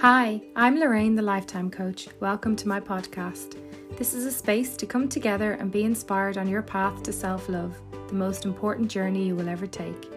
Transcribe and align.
Hi, 0.00 0.40
I'm 0.54 0.78
Lorraine, 0.78 1.16
the 1.16 1.22
Lifetime 1.22 1.72
Coach. 1.72 2.06
Welcome 2.20 2.54
to 2.54 2.68
my 2.68 2.78
podcast. 2.78 3.56
This 3.96 4.14
is 4.14 4.26
a 4.26 4.30
space 4.30 4.76
to 4.76 4.86
come 4.86 5.08
together 5.08 5.54
and 5.54 5.72
be 5.72 5.82
inspired 5.82 6.38
on 6.38 6.46
your 6.46 6.62
path 6.62 7.02
to 7.02 7.12
self 7.12 7.48
love, 7.48 7.76
the 8.06 8.14
most 8.14 8.44
important 8.44 8.88
journey 8.88 9.26
you 9.26 9.34
will 9.34 9.48
ever 9.48 9.66
take. 9.66 10.08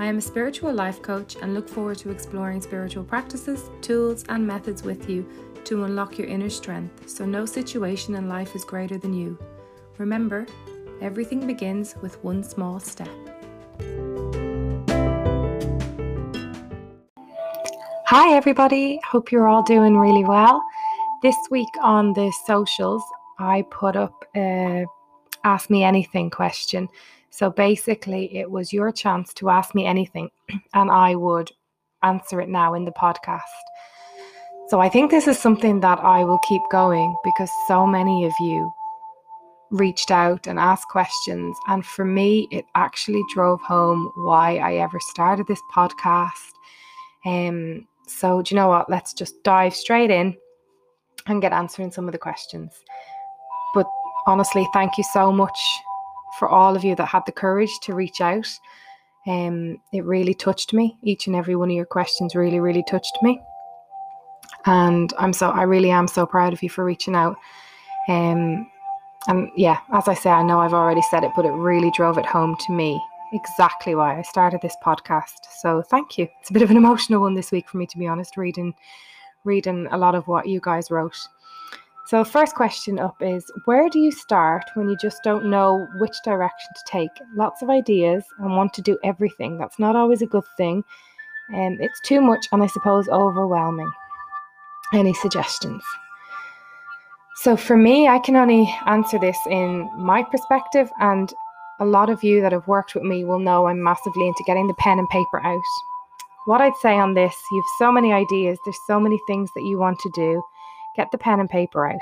I 0.00 0.06
am 0.06 0.18
a 0.18 0.20
spiritual 0.20 0.72
life 0.72 1.00
coach 1.02 1.36
and 1.40 1.54
look 1.54 1.68
forward 1.68 1.98
to 1.98 2.10
exploring 2.10 2.60
spiritual 2.60 3.04
practices, 3.04 3.70
tools, 3.80 4.24
and 4.28 4.44
methods 4.44 4.82
with 4.82 5.08
you 5.08 5.24
to 5.66 5.84
unlock 5.84 6.18
your 6.18 6.26
inner 6.26 6.50
strength 6.50 7.08
so 7.08 7.24
no 7.24 7.46
situation 7.46 8.16
in 8.16 8.28
life 8.28 8.56
is 8.56 8.64
greater 8.64 8.98
than 8.98 9.14
you. 9.14 9.38
Remember, 9.98 10.48
everything 11.00 11.46
begins 11.46 11.94
with 12.02 12.24
one 12.24 12.42
small 12.42 12.80
step. 12.80 13.27
Hi, 18.10 18.34
everybody. 18.34 18.98
Hope 19.04 19.30
you're 19.30 19.48
all 19.48 19.62
doing 19.62 19.98
really 19.98 20.24
well. 20.24 20.64
This 21.20 21.36
week 21.50 21.68
on 21.82 22.14
the 22.14 22.32
socials, 22.46 23.02
I 23.38 23.66
put 23.70 23.96
up 23.96 24.24
a 24.34 24.86
Ask 25.44 25.68
Me 25.68 25.84
Anything 25.84 26.30
question. 26.30 26.88
So 27.28 27.50
basically, 27.50 28.34
it 28.34 28.50
was 28.50 28.72
your 28.72 28.92
chance 28.92 29.34
to 29.34 29.50
ask 29.50 29.74
me 29.74 29.84
anything, 29.84 30.30
and 30.72 30.90
I 30.90 31.16
would 31.16 31.50
answer 32.02 32.40
it 32.40 32.48
now 32.48 32.72
in 32.72 32.86
the 32.86 32.92
podcast. 32.92 33.42
So 34.68 34.80
I 34.80 34.88
think 34.88 35.10
this 35.10 35.28
is 35.28 35.38
something 35.38 35.80
that 35.80 35.98
I 35.98 36.24
will 36.24 36.40
keep 36.48 36.62
going 36.72 37.14
because 37.22 37.50
so 37.66 37.86
many 37.86 38.24
of 38.24 38.32
you 38.40 38.72
reached 39.70 40.10
out 40.10 40.46
and 40.46 40.58
asked 40.58 40.88
questions. 40.88 41.58
And 41.66 41.84
for 41.84 42.06
me, 42.06 42.48
it 42.50 42.64
actually 42.74 43.22
drove 43.34 43.60
home 43.60 44.10
why 44.16 44.56
I 44.56 44.76
ever 44.76 44.98
started 44.98 45.46
this 45.46 45.60
podcast. 45.74 46.52
Um, 47.26 47.86
so, 48.08 48.42
do 48.42 48.54
you 48.54 48.60
know 48.60 48.68
what? 48.68 48.90
Let's 48.90 49.12
just 49.12 49.42
dive 49.42 49.74
straight 49.74 50.10
in 50.10 50.36
and 51.26 51.42
get 51.42 51.52
answering 51.52 51.92
some 51.92 52.06
of 52.06 52.12
the 52.12 52.18
questions. 52.18 52.72
But 53.74 53.86
honestly, 54.26 54.66
thank 54.72 54.98
you 54.98 55.04
so 55.12 55.30
much 55.30 55.58
for 56.38 56.48
all 56.48 56.76
of 56.76 56.84
you 56.84 56.94
that 56.96 57.06
had 57.06 57.22
the 57.26 57.32
courage 57.32 57.70
to 57.82 57.94
reach 57.94 58.20
out. 58.20 58.48
Um, 59.26 59.78
it 59.92 60.04
really 60.04 60.34
touched 60.34 60.72
me. 60.72 60.96
Each 61.02 61.26
and 61.26 61.36
every 61.36 61.56
one 61.56 61.70
of 61.70 61.76
your 61.76 61.84
questions 61.84 62.34
really, 62.34 62.60
really 62.60 62.84
touched 62.88 63.18
me. 63.22 63.40
And 64.66 65.12
I'm 65.18 65.32
so, 65.32 65.50
I 65.50 65.62
really 65.62 65.90
am 65.90 66.08
so 66.08 66.26
proud 66.26 66.52
of 66.52 66.62
you 66.62 66.70
for 66.70 66.84
reaching 66.84 67.14
out. 67.14 67.36
Um, 68.08 68.70
and 69.26 69.50
yeah, 69.56 69.80
as 69.92 70.08
I 70.08 70.14
say, 70.14 70.30
I 70.30 70.42
know 70.42 70.60
I've 70.60 70.74
already 70.74 71.02
said 71.10 71.24
it, 71.24 71.32
but 71.36 71.44
it 71.44 71.50
really 71.50 71.90
drove 71.90 72.16
it 72.18 72.26
home 72.26 72.56
to 72.66 72.72
me 72.72 73.00
exactly 73.32 73.94
why 73.94 74.18
I 74.18 74.22
started 74.22 74.60
this 74.60 74.76
podcast. 74.84 75.46
So 75.60 75.82
thank 75.82 76.18
you. 76.18 76.28
It's 76.40 76.50
a 76.50 76.52
bit 76.52 76.62
of 76.62 76.70
an 76.70 76.76
emotional 76.76 77.20
one 77.20 77.34
this 77.34 77.50
week 77.50 77.68
for 77.68 77.76
me, 77.76 77.86
to 77.86 77.98
be 77.98 78.06
honest, 78.06 78.36
reading 78.36 78.74
reading 79.44 79.86
a 79.90 79.98
lot 79.98 80.14
of 80.14 80.26
what 80.26 80.48
you 80.48 80.60
guys 80.60 80.90
wrote. 80.90 81.16
So 82.06 82.24
first 82.24 82.54
question 82.54 82.98
up 82.98 83.16
is 83.20 83.44
where 83.66 83.88
do 83.88 83.98
you 83.98 84.10
start 84.10 84.64
when 84.74 84.88
you 84.88 84.96
just 84.96 85.22
don't 85.22 85.50
know 85.50 85.86
which 85.98 86.16
direction 86.24 86.68
to 86.74 86.82
take? 86.86 87.10
Lots 87.34 87.62
of 87.62 87.70
ideas 87.70 88.24
and 88.38 88.56
want 88.56 88.72
to 88.74 88.82
do 88.82 88.98
everything. 89.04 89.58
That's 89.58 89.78
not 89.78 89.94
always 89.94 90.22
a 90.22 90.26
good 90.26 90.44
thing. 90.56 90.82
And 91.50 91.78
um, 91.78 91.82
it's 91.82 92.00
too 92.00 92.20
much 92.20 92.46
and 92.50 92.62
I 92.62 92.66
suppose 92.66 93.08
overwhelming. 93.08 93.90
Any 94.92 95.12
suggestions? 95.14 95.84
So 97.36 97.56
for 97.56 97.76
me, 97.76 98.08
I 98.08 98.18
can 98.18 98.36
only 98.36 98.74
answer 98.86 99.18
this 99.18 99.38
in 99.48 99.88
my 99.96 100.22
perspective 100.24 100.90
and 101.00 101.32
a 101.80 101.84
lot 101.84 102.10
of 102.10 102.24
you 102.24 102.40
that 102.40 102.52
have 102.52 102.66
worked 102.66 102.94
with 102.94 103.04
me 103.04 103.24
will 103.24 103.38
know 103.38 103.66
I'm 103.66 103.82
massively 103.82 104.26
into 104.26 104.44
getting 104.46 104.66
the 104.66 104.74
pen 104.74 104.98
and 104.98 105.08
paper 105.08 105.40
out. 105.44 105.62
What 106.46 106.60
I'd 106.60 106.76
say 106.76 106.94
on 106.94 107.14
this, 107.14 107.34
you've 107.52 107.64
so 107.78 107.92
many 107.92 108.12
ideas, 108.12 108.58
there's 108.64 108.78
so 108.86 108.98
many 108.98 109.18
things 109.26 109.50
that 109.54 109.64
you 109.64 109.78
want 109.78 109.98
to 110.00 110.10
do. 110.14 110.42
Get 110.96 111.10
the 111.12 111.18
pen 111.18 111.40
and 111.40 111.48
paper 111.48 111.86
out. 111.86 112.00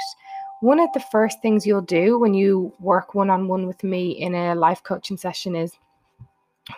One 0.60 0.80
of 0.80 0.88
the 0.94 1.04
first 1.12 1.42
things 1.42 1.66
you'll 1.66 1.82
do 1.82 2.18
when 2.18 2.32
you 2.32 2.72
work 2.80 3.14
one 3.14 3.28
on 3.28 3.48
one 3.48 3.66
with 3.66 3.84
me 3.84 4.10
in 4.12 4.34
a 4.34 4.54
life 4.54 4.82
coaching 4.82 5.18
session 5.18 5.54
is 5.54 5.72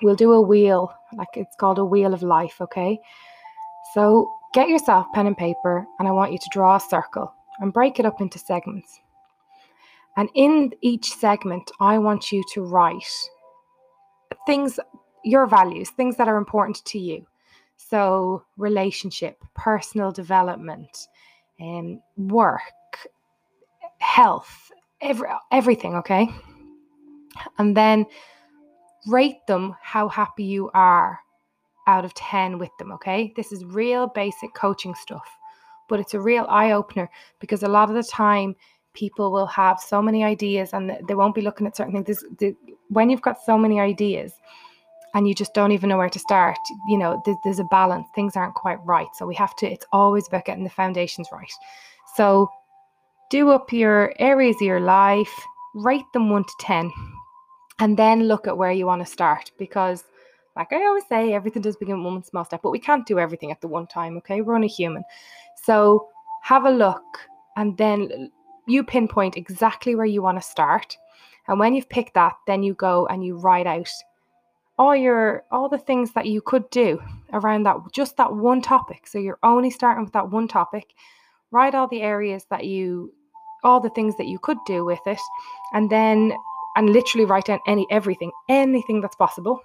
we'll 0.02 0.16
do 0.16 0.32
a 0.32 0.40
wheel, 0.40 0.92
like 1.12 1.28
it's 1.34 1.54
called 1.60 1.78
a 1.78 1.84
wheel 1.84 2.12
of 2.12 2.22
life, 2.22 2.56
okay? 2.60 2.98
So 3.94 4.28
get 4.54 4.68
yourself 4.68 5.06
pen 5.14 5.26
and 5.26 5.36
paper, 5.36 5.86
and 5.98 6.08
I 6.08 6.10
want 6.10 6.32
you 6.32 6.38
to 6.38 6.50
draw 6.50 6.76
a 6.76 6.80
circle 6.80 7.32
and 7.60 7.72
break 7.72 8.00
it 8.00 8.06
up 8.06 8.20
into 8.20 8.38
segments. 8.38 9.00
And 10.16 10.28
in 10.34 10.72
each 10.80 11.12
segment, 11.12 11.70
I 11.80 11.98
want 11.98 12.32
you 12.32 12.42
to 12.54 12.62
write 12.62 13.08
things, 14.46 14.80
your 15.24 15.46
values, 15.46 15.90
things 15.90 16.16
that 16.16 16.28
are 16.28 16.36
important 16.36 16.84
to 16.86 16.98
you. 16.98 17.26
So, 17.76 18.44
relationship, 18.56 19.42
personal 19.54 20.10
development, 20.10 21.08
um, 21.60 22.00
work, 22.16 22.60
health, 23.98 24.72
every, 25.00 25.28
everything, 25.52 25.94
okay? 25.96 26.28
And 27.58 27.76
then 27.76 28.04
rate 29.06 29.46
them 29.46 29.76
how 29.80 30.08
happy 30.08 30.44
you 30.44 30.70
are 30.74 31.20
out 31.86 32.04
of 32.04 32.14
10 32.14 32.58
with 32.58 32.70
them, 32.78 32.92
okay? 32.92 33.32
This 33.36 33.52
is 33.52 33.64
real 33.64 34.08
basic 34.08 34.54
coaching 34.54 34.94
stuff, 34.94 35.26
but 35.88 36.00
it's 36.00 36.14
a 36.14 36.20
real 36.20 36.46
eye 36.48 36.72
opener 36.72 37.08
because 37.40 37.62
a 37.62 37.68
lot 37.68 37.88
of 37.88 37.94
the 37.94 38.02
time 38.02 38.54
people 38.94 39.30
will 39.30 39.46
have 39.46 39.80
so 39.80 40.02
many 40.02 40.24
ideas 40.24 40.70
and 40.72 40.98
they 41.06 41.14
won't 41.14 41.34
be 41.34 41.42
looking 41.42 41.66
at 41.66 41.76
certain 41.76 41.92
things. 41.92 42.06
This, 42.06 42.24
the, 42.38 42.54
when 42.88 43.10
you've 43.10 43.22
got 43.22 43.38
so 43.44 43.56
many 43.56 43.80
ideas 43.80 44.32
and 45.14 45.28
you 45.28 45.34
just 45.34 45.54
don't 45.54 45.72
even 45.72 45.88
know 45.88 45.96
where 45.96 46.08
to 46.08 46.18
start, 46.18 46.58
you 46.88 46.98
know, 46.98 47.22
there's, 47.44 47.58
a 47.58 47.64
balance. 47.64 48.06
Things 48.14 48.36
aren't 48.36 48.54
quite 48.54 48.84
right. 48.84 49.08
So 49.14 49.26
we 49.26 49.34
have 49.36 49.54
to, 49.56 49.70
it's 49.70 49.86
always 49.92 50.26
about 50.28 50.44
getting 50.44 50.64
the 50.64 50.70
foundations 50.70 51.28
right. 51.32 51.50
So 52.16 52.50
do 53.30 53.50
up 53.50 53.72
your 53.72 54.12
areas 54.18 54.56
of 54.56 54.62
your 54.62 54.80
life, 54.80 55.32
rate 55.74 56.04
them 56.12 56.30
one 56.30 56.44
to 56.44 56.52
10, 56.60 56.92
and 57.80 57.96
then 57.96 58.24
look 58.24 58.46
at 58.46 58.56
where 58.56 58.72
you 58.72 58.86
want 58.86 59.04
to 59.04 59.10
start 59.10 59.50
because 59.58 60.04
like 60.58 60.72
I 60.72 60.84
always 60.84 61.04
say, 61.08 61.34
everything 61.34 61.62
does 61.62 61.76
begin 61.76 62.02
with 62.02 62.12
one 62.12 62.24
small 62.24 62.44
step, 62.44 62.62
but 62.62 62.72
we 62.72 62.80
can't 62.80 63.06
do 63.06 63.20
everything 63.20 63.52
at 63.52 63.60
the 63.60 63.68
one 63.68 63.86
time, 63.86 64.16
okay? 64.16 64.40
We're 64.40 64.56
only 64.56 64.66
human. 64.66 65.04
So 65.64 66.08
have 66.42 66.64
a 66.64 66.70
look 66.70 67.20
and 67.56 67.76
then 67.76 68.32
you 68.68 68.84
pinpoint 68.84 69.36
exactly 69.36 69.94
where 69.94 70.06
you 70.06 70.22
want 70.22 70.38
to 70.38 70.42
start. 70.42 70.96
And 71.48 71.58
when 71.58 71.74
you've 71.74 71.88
picked 71.88 72.14
that, 72.14 72.34
then 72.46 72.62
you 72.62 72.74
go 72.74 73.06
and 73.06 73.24
you 73.24 73.36
write 73.36 73.66
out 73.66 73.88
all 74.78 74.94
your 74.94 75.42
all 75.50 75.68
the 75.68 75.78
things 75.78 76.12
that 76.12 76.26
you 76.26 76.40
could 76.40 76.70
do 76.70 77.00
around 77.32 77.64
that 77.64 77.76
just 77.92 78.16
that 78.16 78.32
one 78.32 78.62
topic. 78.62 79.06
So 79.06 79.18
you're 79.18 79.38
only 79.42 79.70
starting 79.70 80.04
with 80.04 80.12
that 80.12 80.30
one 80.30 80.46
topic. 80.46 80.94
Write 81.50 81.74
all 81.74 81.88
the 81.88 82.02
areas 82.02 82.46
that 82.50 82.64
you 82.64 83.12
all 83.64 83.80
the 83.80 83.90
things 83.90 84.16
that 84.18 84.28
you 84.28 84.38
could 84.38 84.58
do 84.66 84.84
with 84.84 85.00
it 85.06 85.18
and 85.72 85.90
then 85.90 86.32
and 86.76 86.90
literally 86.90 87.24
write 87.24 87.46
down 87.46 87.58
any 87.66 87.86
everything, 87.90 88.30
anything 88.48 89.00
that's 89.00 89.16
possible. 89.16 89.60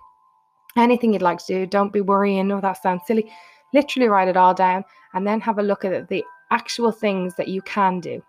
Anything 0.76 1.14
you'd 1.14 1.22
like 1.22 1.38
to 1.46 1.54
do. 1.54 1.66
Don't 1.68 1.94
be 1.94 2.02
worrying, 2.02 2.52
oh 2.52 2.62
that 2.62 2.82
sounds 2.82 3.04
silly. 3.06 3.32
Literally 3.74 4.08
write 4.08 4.30
it 4.30 4.38
all 4.38 4.56
down 4.56 4.84
and 5.14 5.28
then 5.28 5.40
have 5.42 5.60
a 5.60 5.64
look 5.64 5.86
at 5.86 6.08
the 6.08 6.24
actual 6.50 6.92
things 6.92 7.36
that 7.36 7.50
you 7.50 7.62
can 7.62 8.00
do. 8.00 8.24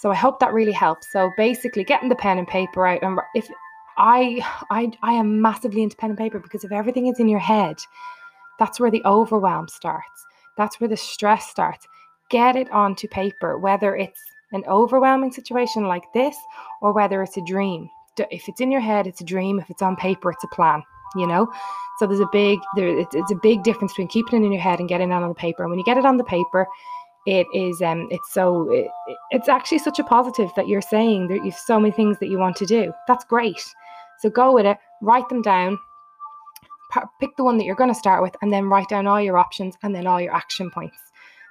So 0.00 0.10
I 0.10 0.14
hope 0.14 0.40
that 0.40 0.54
really 0.54 0.72
helps. 0.72 1.12
So 1.12 1.30
basically, 1.36 1.84
getting 1.84 2.08
the 2.08 2.14
pen 2.14 2.38
and 2.38 2.48
paper 2.48 2.86
out, 2.86 3.02
and 3.02 3.20
if 3.34 3.50
I 3.98 4.40
I 4.70 4.90
I 5.02 5.12
am 5.12 5.42
massively 5.42 5.82
into 5.82 5.96
pen 5.96 6.08
and 6.08 6.18
paper 6.18 6.38
because 6.38 6.64
if 6.64 6.72
everything 6.72 7.08
is 7.08 7.20
in 7.20 7.28
your 7.28 7.38
head, 7.38 7.76
that's 8.58 8.80
where 8.80 8.90
the 8.90 9.02
overwhelm 9.04 9.68
starts. 9.68 10.24
That's 10.56 10.80
where 10.80 10.88
the 10.88 10.96
stress 10.96 11.48
starts. 11.48 11.86
Get 12.30 12.56
it 12.56 12.70
onto 12.70 13.08
paper, 13.08 13.58
whether 13.58 13.94
it's 13.94 14.22
an 14.52 14.64
overwhelming 14.66 15.32
situation 15.32 15.84
like 15.84 16.04
this 16.14 16.36
or 16.80 16.92
whether 16.92 17.22
it's 17.22 17.36
a 17.36 17.44
dream. 17.44 17.90
If 18.30 18.48
it's 18.48 18.62
in 18.62 18.72
your 18.72 18.80
head, 18.80 19.06
it's 19.06 19.20
a 19.20 19.24
dream. 19.24 19.58
If 19.58 19.68
it's 19.68 19.82
on 19.82 19.96
paper, 19.96 20.30
it's 20.30 20.44
a 20.44 20.48
plan. 20.48 20.82
You 21.14 21.26
know, 21.26 21.52
so 21.98 22.06
there's 22.06 22.20
a 22.20 22.28
big 22.32 22.58
there. 22.74 22.88
It's, 22.88 23.14
it's 23.14 23.32
a 23.32 23.40
big 23.42 23.64
difference 23.64 23.92
between 23.92 24.08
keeping 24.08 24.42
it 24.42 24.46
in 24.46 24.52
your 24.52 24.62
head 24.62 24.80
and 24.80 24.88
getting 24.88 25.10
it 25.10 25.14
on 25.14 25.28
the 25.28 25.34
paper. 25.34 25.62
And 25.62 25.70
when 25.70 25.78
you 25.78 25.84
get 25.84 25.98
it 25.98 26.06
on 26.06 26.16
the 26.16 26.24
paper, 26.24 26.66
it 27.26 27.46
is 27.54 27.82
um 27.82 28.08
it's 28.10 28.32
so 28.32 28.70
it, 28.70 28.88
it's 29.30 29.48
actually 29.48 29.78
such 29.78 29.98
a 29.98 30.04
positive 30.04 30.50
that 30.56 30.68
you're 30.68 30.80
saying 30.80 31.28
that 31.28 31.44
you've 31.44 31.54
so 31.54 31.78
many 31.78 31.92
things 31.92 32.18
that 32.18 32.28
you 32.28 32.38
want 32.38 32.56
to 32.56 32.66
do. 32.66 32.92
That's 33.06 33.24
great. 33.24 33.62
So 34.20 34.30
go 34.30 34.52
with 34.54 34.66
it 34.66 34.78
write 35.02 35.28
them 35.28 35.42
down 35.42 35.78
pick 37.20 37.36
the 37.36 37.44
one 37.44 37.56
that 37.56 37.64
you're 37.64 37.76
going 37.76 37.90
to 37.90 37.94
start 37.94 38.20
with 38.20 38.34
and 38.42 38.52
then 38.52 38.68
write 38.68 38.88
down 38.88 39.06
all 39.06 39.20
your 39.20 39.38
options 39.38 39.76
and 39.82 39.94
then 39.94 40.06
all 40.06 40.20
your 40.20 40.34
action 40.34 40.70
points. 40.70 40.98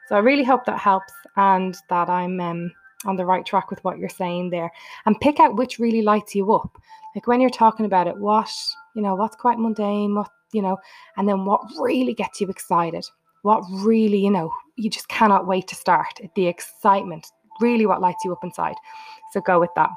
So 0.07 0.15
i 0.15 0.19
really 0.19 0.43
hope 0.43 0.65
that 0.65 0.79
helps 0.79 1.13
and 1.35 1.75
that 1.89 2.09
i'm 2.09 2.39
um, 2.39 2.71
on 3.05 3.15
the 3.15 3.25
right 3.25 3.45
track 3.45 3.69
with 3.69 3.83
what 3.83 3.97
you're 3.97 4.09
saying 4.09 4.49
there. 4.49 4.71
And 5.05 5.19
pick 5.21 5.39
out 5.39 5.55
which 5.55 5.79
really 5.79 6.01
lights 6.01 6.35
you 6.35 6.53
up. 6.53 6.77
Like 7.15 7.27
when 7.27 7.39
you're 7.41 7.49
talking 7.49 7.85
about 7.85 8.07
it 8.07 8.17
what 8.17 8.51
you 8.95 9.01
know 9.01 9.15
what's 9.15 9.35
quite 9.35 9.59
mundane 9.59 10.15
what 10.15 10.31
you 10.51 10.61
know 10.61 10.77
and 11.15 11.27
then 11.27 11.45
what 11.45 11.61
really 11.79 12.13
gets 12.13 12.41
you 12.41 12.47
excited 12.47 13.05
what 13.41 13.63
really, 13.71 14.17
you 14.17 14.31
know, 14.31 14.51
you 14.79 14.89
just 14.89 15.07
cannot 15.09 15.47
wait 15.47 15.67
to 15.67 15.75
start. 15.75 16.19
The 16.35 16.47
excitement, 16.47 17.27
really 17.61 17.85
what 17.85 18.01
lights 18.01 18.23
you 18.23 18.31
up 18.31 18.43
inside. 18.43 18.75
So 19.31 19.41
go 19.41 19.59
with 19.59 19.71
that. 19.75 19.89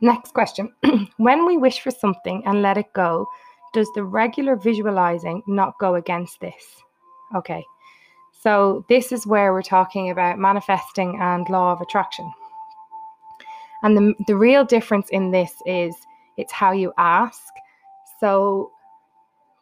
Next 0.00 0.32
question. 0.34 0.72
when 1.16 1.46
we 1.46 1.56
wish 1.56 1.80
for 1.80 1.90
something 1.90 2.42
and 2.46 2.62
let 2.62 2.78
it 2.78 2.92
go, 2.94 3.26
does 3.72 3.88
the 3.94 4.04
regular 4.04 4.56
visualizing 4.56 5.42
not 5.46 5.78
go 5.78 5.94
against 5.94 6.40
this? 6.40 6.82
Okay. 7.34 7.64
So, 8.40 8.84
this 8.88 9.10
is 9.10 9.26
where 9.26 9.52
we're 9.52 9.62
talking 9.62 10.10
about 10.10 10.38
manifesting 10.38 11.18
and 11.20 11.48
law 11.48 11.72
of 11.72 11.80
attraction. 11.80 12.32
And 13.82 13.96
the, 13.96 14.14
the 14.26 14.36
real 14.36 14.64
difference 14.64 15.08
in 15.10 15.32
this 15.32 15.52
is 15.66 15.94
it's 16.36 16.52
how 16.52 16.70
you 16.70 16.92
ask. 16.98 17.42
So, 18.20 18.70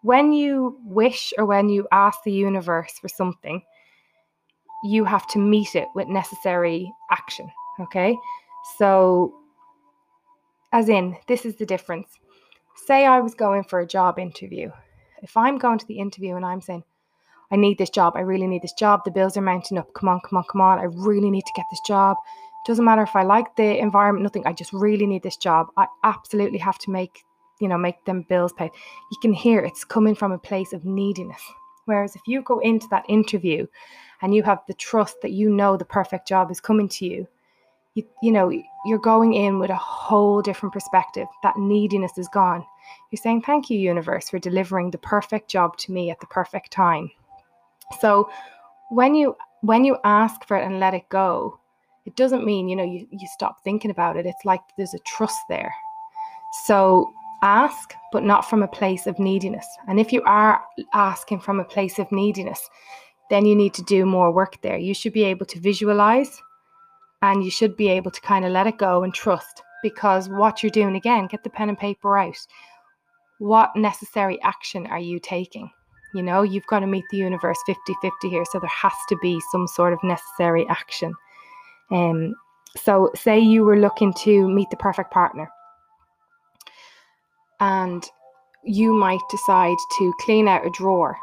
when 0.03 0.33
you 0.33 0.79
wish 0.85 1.33
or 1.39 1.47
when 1.47 1.71
you 1.71 1.89
ask 1.91 2.19
the 2.25 2.33
universe 2.33 2.93
for 3.01 3.09
something, 3.09 3.63
you 4.85 5.05
have 5.05 5.27
to 5.29 5.39
meet 5.39 5.75
it 5.75 5.89
with 5.95 6.09
necessary 6.09 6.93
action. 7.11 7.51
Okay. 7.81 8.17
So, 8.79 9.35
as 10.73 10.89
in, 10.89 11.17
this 11.29 11.45
is 11.45 11.57
the 11.57 11.67
difference. 11.67 12.09
Say 12.87 13.07
I 13.07 13.21
was 13.21 13.35
going 13.35 13.65
for 13.65 13.81
a 13.81 13.87
job 13.87 14.19
interview. 14.19 14.71
If 15.23 15.37
I'm 15.37 15.59
going 15.59 15.79
to 15.79 15.87
the 15.87 15.99
interview 15.99 16.37
and 16.37 16.45
I'm 16.45 16.61
saying, 16.61 16.85
I 17.51 17.57
need 17.57 17.79
this 17.79 17.91
job, 17.91 18.15
I 18.17 18.21
really 18.21 18.47
need 18.47 18.63
this 18.63 18.73
job, 18.73 19.03
the 19.05 19.11
bills 19.11 19.37
are 19.37 19.43
mounting 19.43 19.79
up, 19.79 19.95
come 19.95 20.09
on, 20.09 20.21
come 20.21 20.37
on, 20.37 20.45
come 20.51 20.61
on, 20.61 20.79
I 20.79 20.85
really 20.85 21.31
need 21.31 21.45
to 21.47 21.53
get 21.55 21.65
this 21.71 21.81
job. 21.87 22.17
Doesn't 22.67 22.85
matter 22.85 23.03
if 23.03 23.15
I 23.15 23.23
like 23.23 23.55
the 23.57 23.79
environment, 23.79 24.25
nothing, 24.25 24.47
I 24.47 24.53
just 24.53 24.73
really 24.73 25.07
need 25.07 25.23
this 25.23 25.37
job. 25.37 25.69
I 25.77 25.87
absolutely 26.03 26.59
have 26.59 26.79
to 26.79 26.91
make 26.91 27.25
you 27.61 27.69
know, 27.69 27.79
make 27.79 28.05
them 28.05 28.23
bills 28.29 28.53
paid. 28.53 28.71
You 29.11 29.19
can 29.23 29.33
hear 29.33 29.61
it's 29.61 29.85
coming 29.85 30.15
from 30.15 30.33
a 30.33 30.39
place 30.39 30.73
of 30.73 30.85
neediness. 30.85 31.41
Whereas 31.87 32.15
if 32.15 32.23
you 32.27 32.43
go 32.43 32.59
into 32.59 32.87
that 32.91 33.05
interview 33.09 33.67
and 34.23 34.35
you 34.35 34.43
have 34.43 34.61
the 34.69 34.75
trust 34.75 35.21
that 35.23 35.33
you 35.33 35.49
know 35.49 35.77
the 35.77 35.85
perfect 35.85 36.29
job 36.29 36.51
is 36.51 36.61
coming 36.61 36.89
to 36.91 37.07
you, 37.07 37.27
you, 37.95 38.07
you 38.23 38.31
know, 38.31 38.53
you're 38.85 38.99
going 38.99 39.33
in 39.35 39.59
with 39.59 39.71
a 39.71 39.77
whole 39.77 40.43
different 40.43 40.73
perspective. 40.73 41.27
That 41.43 41.57
neediness 41.57 42.19
is 42.19 42.29
gone. 42.29 42.65
You're 43.11 43.23
saying, 43.23 43.43
Thank 43.43 43.71
you, 43.71 43.79
universe, 43.79 44.29
for 44.29 44.39
delivering 44.39 44.91
the 44.91 44.99
perfect 44.99 45.49
job 45.49 45.77
to 45.79 45.93
me 45.93 46.11
at 46.11 46.21
the 46.21 46.27
perfect 46.27 46.71
time. 46.71 47.11
So 48.01 48.29
when 48.91 49.15
you 49.15 49.37
when 49.63 49.85
you 49.85 49.97
ask 50.05 50.45
for 50.45 50.57
it 50.57 50.65
and 50.65 50.79
let 50.79 50.95
it 50.95 51.09
go, 51.09 51.59
it 52.05 52.15
doesn't 52.17 52.45
mean, 52.45 52.69
you 52.69 52.77
know, 52.77 52.85
you, 52.85 53.09
you 53.11 53.27
stop 53.35 53.65
thinking 53.65 53.91
about 53.91 54.17
it. 54.17 54.27
It's 54.27 54.45
like 54.45 54.61
there's 54.77 54.95
a 54.95 54.99
trust 55.01 55.39
there. 55.49 55.75
So 56.67 57.13
ask, 57.47 57.95
but 58.11 58.25
not 58.25 58.49
from 58.49 58.63
a 58.63 58.69
place 58.69 59.07
of 59.07 59.19
neediness. 59.19 59.67
And 59.87 60.01
if 60.01 60.13
you 60.13 60.21
are 60.23 60.61
asking 60.93 61.41
from 61.41 61.61
a 61.61 61.65
place 61.65 61.99
of 61.99 62.11
neediness, 62.11 62.69
then 63.31 63.47
you 63.47 63.55
need 63.55 63.73
to 63.75 63.83
do 63.83 64.05
more 64.05 64.33
work 64.33 64.61
there. 64.63 64.77
You 64.77 64.95
should 64.95 65.13
be 65.13 65.25
able 65.25 65.47
to 65.47 65.61
visualize 65.61 66.43
and 67.23 67.45
you 67.45 67.51
should 67.51 67.77
be 67.77 67.89
able 67.89 68.11
to 68.11 68.21
kind 68.21 68.45
of 68.45 68.51
let 68.51 68.67
it 68.67 68.79
go 68.79 69.05
and 69.05 69.15
trust 69.15 69.63
because 69.83 70.29
what 70.29 70.63
you're 70.63 70.71
doing 70.71 70.97
again, 70.97 71.29
get 71.29 71.45
the 71.45 71.51
pen 71.51 71.69
and 71.69 71.79
paper 71.79 72.19
out. 72.19 72.39
What 73.39 73.77
necessary 73.77 74.41
action 74.43 74.87
are 74.87 74.99
you 74.99 75.21
taking? 75.21 75.71
You 76.15 76.23
know, 76.23 76.43
you've 76.43 76.67
got 76.67 76.81
to 76.81 76.87
meet 76.87 77.05
the 77.11 77.19
universe 77.19 77.59
50 77.67 77.95
50 78.03 78.29
here. 78.29 78.45
So 78.51 78.59
there 78.59 78.69
has 78.69 78.95
to 79.09 79.17
be 79.23 79.41
some 79.53 79.69
sort 79.69 79.93
of 79.93 80.03
necessary 80.03 80.67
action. 80.69 81.13
Um, 81.91 82.35
so, 82.77 83.11
say 83.15 83.39
you 83.39 83.65
were 83.65 83.79
looking 83.79 84.13
to 84.25 84.49
meet 84.49 84.69
the 84.71 84.77
perfect 84.77 85.11
partner 85.11 85.49
and 87.61 88.05
you 88.65 88.93
might 88.93 89.21
decide 89.31 89.77
to 89.99 90.13
clean 90.21 90.49
out 90.49 90.67
a 90.67 90.71
drawer 90.71 91.17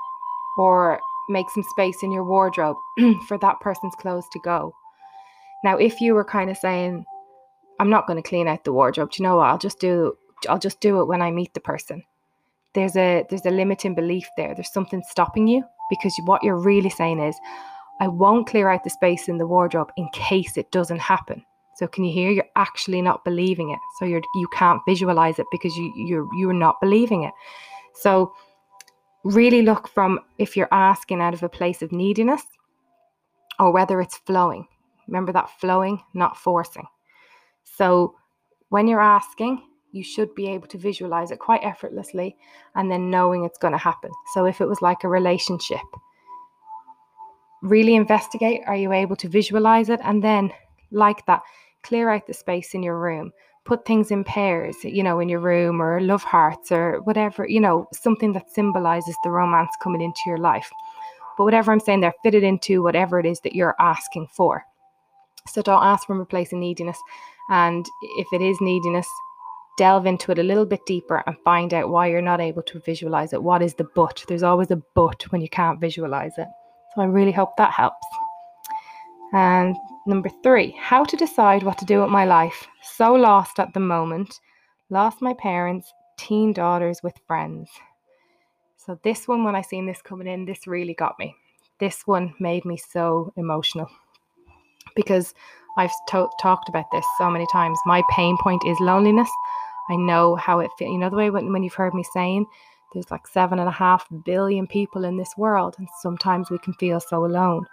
or 0.57 0.99
make 1.29 1.49
some 1.49 1.63
space 1.63 2.03
in 2.03 2.11
your 2.11 2.23
wardrobe 2.23 2.77
for 3.27 3.37
that 3.39 3.59
person's 3.61 3.95
clothes 3.95 4.27
to 4.31 4.39
go. 4.39 4.73
Now, 5.63 5.77
if 5.77 6.01
you 6.01 6.13
were 6.13 6.25
kind 6.25 6.49
of 6.49 6.57
saying, 6.57 7.05
I'm 7.79 7.89
not 7.89 8.07
going 8.07 8.21
to 8.21 8.27
clean 8.27 8.47
out 8.47 8.63
the 8.63 8.73
wardrobe, 8.73 9.11
do 9.11 9.21
you 9.23 9.29
know 9.29 9.37
what? 9.37 9.47
I'll 9.47 9.57
just 9.57 9.79
do 9.79 10.15
I'll 10.49 10.59
just 10.59 10.81
do 10.81 10.99
it 11.01 11.05
when 11.05 11.21
I 11.21 11.31
meet 11.31 11.53
the 11.53 11.59
person. 11.59 12.03
There's 12.73 12.95
a 12.95 13.25
there's 13.29 13.45
a 13.45 13.51
limiting 13.51 13.95
belief 13.95 14.27
there. 14.35 14.53
There's 14.53 14.73
something 14.73 15.01
stopping 15.09 15.47
you 15.47 15.63
because 15.89 16.13
what 16.25 16.43
you're 16.43 16.59
really 16.59 16.89
saying 16.89 17.19
is, 17.19 17.35
I 18.01 18.07
won't 18.07 18.47
clear 18.47 18.69
out 18.69 18.83
the 18.83 18.89
space 18.89 19.29
in 19.29 19.37
the 19.37 19.47
wardrobe 19.47 19.91
in 19.95 20.09
case 20.09 20.57
it 20.57 20.71
doesn't 20.71 20.99
happen. 20.99 21.45
So 21.75 21.87
can 21.87 22.03
you 22.03 22.13
hear? 22.13 22.29
You're 22.29 22.49
actually 22.55 23.01
not 23.01 23.23
believing 23.23 23.71
it. 23.71 23.79
So 23.97 24.05
you're 24.05 24.21
you 24.35 24.47
can't 24.53 24.81
visualize 24.87 25.39
it 25.39 25.47
because 25.51 25.75
you 25.75 25.91
you're 25.95 26.27
you're 26.35 26.53
not 26.53 26.79
believing 26.81 27.23
it. 27.23 27.33
So 27.95 28.33
really 29.23 29.61
look 29.61 29.87
from 29.87 30.19
if 30.37 30.57
you're 30.57 30.73
asking 30.73 31.21
out 31.21 31.33
of 31.33 31.43
a 31.43 31.49
place 31.49 31.81
of 31.81 31.91
neediness 31.91 32.43
or 33.59 33.71
whether 33.71 34.01
it's 34.01 34.17
flowing. 34.17 34.67
Remember 35.07 35.31
that 35.31 35.49
flowing, 35.59 36.01
not 36.13 36.37
forcing. 36.37 36.87
So 37.63 38.15
when 38.69 38.87
you're 38.87 39.01
asking, 39.01 39.61
you 39.91 40.03
should 40.03 40.33
be 40.35 40.47
able 40.47 40.67
to 40.67 40.77
visualize 40.77 41.31
it 41.31 41.39
quite 41.39 41.63
effortlessly 41.63 42.35
and 42.75 42.91
then 42.91 43.09
knowing 43.09 43.45
it's 43.45 43.59
going 43.59 43.73
to 43.73 43.77
happen. 43.77 44.11
So 44.33 44.45
if 44.45 44.59
it 44.59 44.67
was 44.67 44.81
like 44.81 45.03
a 45.03 45.07
relationship, 45.07 45.79
really 47.61 47.95
investigate 47.95 48.61
are 48.67 48.75
you 48.75 48.91
able 48.91 49.15
to 49.15 49.29
visualize 49.29 49.89
it 49.89 49.99
and 50.03 50.23
then 50.23 50.51
like 50.93 51.25
that 51.25 51.41
clear 51.83 52.09
out 52.09 52.27
the 52.27 52.33
space 52.33 52.73
in 52.73 52.83
your 52.83 52.99
room. 52.99 53.31
Put 53.65 53.85
things 53.85 54.11
in 54.11 54.23
pairs 54.23 54.75
you 54.83 55.03
know 55.03 55.19
in 55.19 55.29
your 55.29 55.39
room 55.39 55.81
or 55.81 56.01
love 56.01 56.23
hearts 56.23 56.71
or 56.71 57.01
whatever 57.03 57.47
you 57.47 57.61
know 57.61 57.87
something 57.93 58.33
that 58.33 58.51
symbolizes 58.51 59.15
the 59.23 59.31
romance 59.31 59.71
coming 59.81 60.01
into 60.01 60.21
your 60.25 60.37
life. 60.37 60.69
But 61.37 61.45
whatever 61.45 61.71
i'm 61.71 61.79
saying 61.79 62.01
there 62.01 62.13
fit 62.23 62.35
it 62.35 62.43
into 62.43 62.83
whatever 62.83 63.19
it 63.19 63.25
is 63.25 63.39
that 63.41 63.55
you're 63.55 63.75
asking 63.79 64.27
for. 64.27 64.65
So 65.47 65.61
don't 65.61 65.83
ask 65.83 66.05
from 66.07 66.21
a 66.21 66.25
place 66.25 66.53
of 66.53 66.59
neediness. 66.59 66.97
And 67.49 67.85
if 68.17 68.27
it 68.33 68.41
is 68.41 68.57
neediness 68.61 69.07
delve 69.77 70.05
into 70.05 70.31
it 70.31 70.39
a 70.39 70.43
little 70.43 70.65
bit 70.65 70.85
deeper 70.85 71.23
and 71.25 71.35
find 71.43 71.73
out 71.73 71.89
why 71.89 72.07
you're 72.07 72.21
not 72.21 72.41
able 72.41 72.61
to 72.63 72.79
visualize 72.79 73.33
it. 73.33 73.41
What 73.41 73.61
is 73.61 73.73
the 73.73 73.87
but? 73.95 74.23
There's 74.27 74.43
always 74.43 74.71
a 74.71 74.81
but 74.93 75.23
when 75.31 75.41
you 75.41 75.49
can't 75.49 75.81
visualize 75.81 76.37
it. 76.37 76.47
So 76.95 77.01
i 77.01 77.05
really 77.05 77.31
hope 77.31 77.57
that 77.57 77.71
helps 77.71 78.05
and 79.33 79.75
number 80.05 80.29
three, 80.43 80.75
how 80.79 81.03
to 81.03 81.17
decide 81.17 81.63
what 81.63 81.79
to 81.79 81.85
do 81.85 82.01
with 82.01 82.09
my 82.09 82.23
life. 82.23 82.67
So 82.81 83.13
lost 83.13 83.59
at 83.59 83.73
the 83.73 83.79
moment. 83.79 84.39
Lost 84.89 85.21
my 85.21 85.33
parents, 85.33 85.91
teen 86.17 86.53
daughters 86.53 87.01
with 87.03 87.13
friends. 87.25 87.69
So 88.77 88.99
this 89.03 89.27
one, 89.27 89.43
when 89.43 89.55
I 89.55 89.61
seen 89.61 89.87
this 89.87 90.01
coming 90.03 90.27
in, 90.27 90.45
this 90.45 90.67
really 90.67 90.93
got 90.93 91.17
me. 91.17 91.35
This 91.79 92.05
one 92.05 92.35
made 92.39 92.63
me 92.63 92.77
so 92.77 93.33
emotional 93.35 93.89
because 94.95 95.33
I've 95.77 95.91
to- 96.09 96.29
talked 96.39 96.69
about 96.69 96.85
this 96.91 97.05
so 97.17 97.31
many 97.31 97.47
times. 97.51 97.79
My 97.85 98.03
pain 98.11 98.37
point 98.39 98.63
is 98.67 98.79
loneliness. 98.79 99.29
I 99.89 99.95
know 99.95 100.35
how 100.35 100.59
it 100.59 100.69
feels. 100.77 100.91
You 100.91 100.99
know 100.99 101.09
the 101.09 101.15
way 101.15 101.31
when, 101.31 101.51
when 101.51 101.63
you've 101.63 101.73
heard 101.73 101.95
me 101.95 102.03
saying 102.13 102.45
there's 102.93 103.09
like 103.09 103.25
seven 103.25 103.57
and 103.57 103.67
a 103.67 103.71
half 103.71 104.05
billion 104.23 104.67
people 104.67 105.03
in 105.03 105.17
this 105.17 105.33
world, 105.37 105.75
and 105.79 105.87
sometimes 106.01 106.51
we 106.51 106.59
can 106.59 106.73
feel 106.75 106.99
so 106.99 107.25
alone 107.25 107.65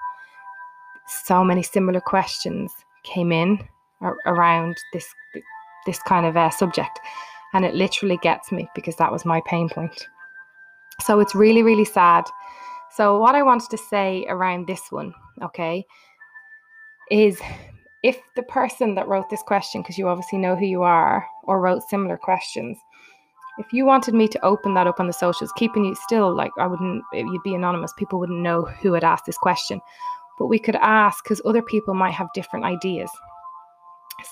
so 1.06 1.44
many 1.44 1.62
similar 1.62 2.00
questions 2.00 2.72
came 3.02 3.32
in 3.32 3.58
around 4.26 4.76
this 4.92 5.06
this 5.86 5.98
kind 6.02 6.26
of 6.26 6.36
uh, 6.36 6.50
subject 6.50 7.00
and 7.54 7.64
it 7.64 7.74
literally 7.74 8.18
gets 8.18 8.52
me 8.52 8.68
because 8.74 8.96
that 8.96 9.10
was 9.10 9.24
my 9.24 9.40
pain 9.46 9.68
point. 9.68 10.06
So 11.00 11.20
it's 11.20 11.34
really 11.34 11.62
really 11.62 11.84
sad. 11.84 12.24
So 12.92 13.18
what 13.18 13.34
i 13.34 13.42
wanted 13.42 13.70
to 13.70 13.78
say 13.78 14.26
around 14.28 14.66
this 14.66 14.90
one 14.90 15.14
okay 15.42 15.84
is 17.10 17.40
if 18.02 18.18
the 18.36 18.42
person 18.42 18.94
that 18.94 19.08
wrote 19.08 19.28
this 19.30 19.42
question 19.42 19.82
because 19.82 19.98
you 19.98 20.08
obviously 20.08 20.38
know 20.38 20.56
who 20.56 20.66
you 20.66 20.82
are 20.82 21.26
or 21.44 21.60
wrote 21.60 21.82
similar 21.88 22.16
questions 22.16 22.78
if 23.58 23.72
you 23.72 23.84
wanted 23.84 24.14
me 24.14 24.26
to 24.28 24.44
open 24.44 24.74
that 24.74 24.86
up 24.86 25.00
on 25.00 25.06
the 25.06 25.12
socials 25.12 25.52
keeping 25.56 25.84
you 25.84 25.94
still 25.94 26.34
like 26.34 26.50
i 26.58 26.66
wouldn't 26.66 27.02
you'd 27.12 27.42
be 27.42 27.54
anonymous 27.54 27.92
people 27.96 28.18
wouldn't 28.18 28.40
know 28.40 28.62
who 28.62 28.92
had 28.92 29.04
asked 29.04 29.26
this 29.26 29.38
question 29.38 29.80
but 30.40 30.46
we 30.46 30.58
could 30.58 30.76
ask 30.76 31.22
because 31.22 31.42
other 31.44 31.60
people 31.60 31.92
might 31.92 32.14
have 32.14 32.32
different 32.32 32.64
ideas. 32.64 33.10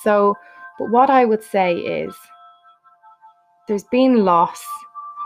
So, 0.02 0.34
but 0.78 0.90
what 0.90 1.10
I 1.10 1.26
would 1.26 1.44
say 1.44 1.76
is 1.76 2.16
there's 3.68 3.84
been 3.84 4.24
loss, 4.24 4.64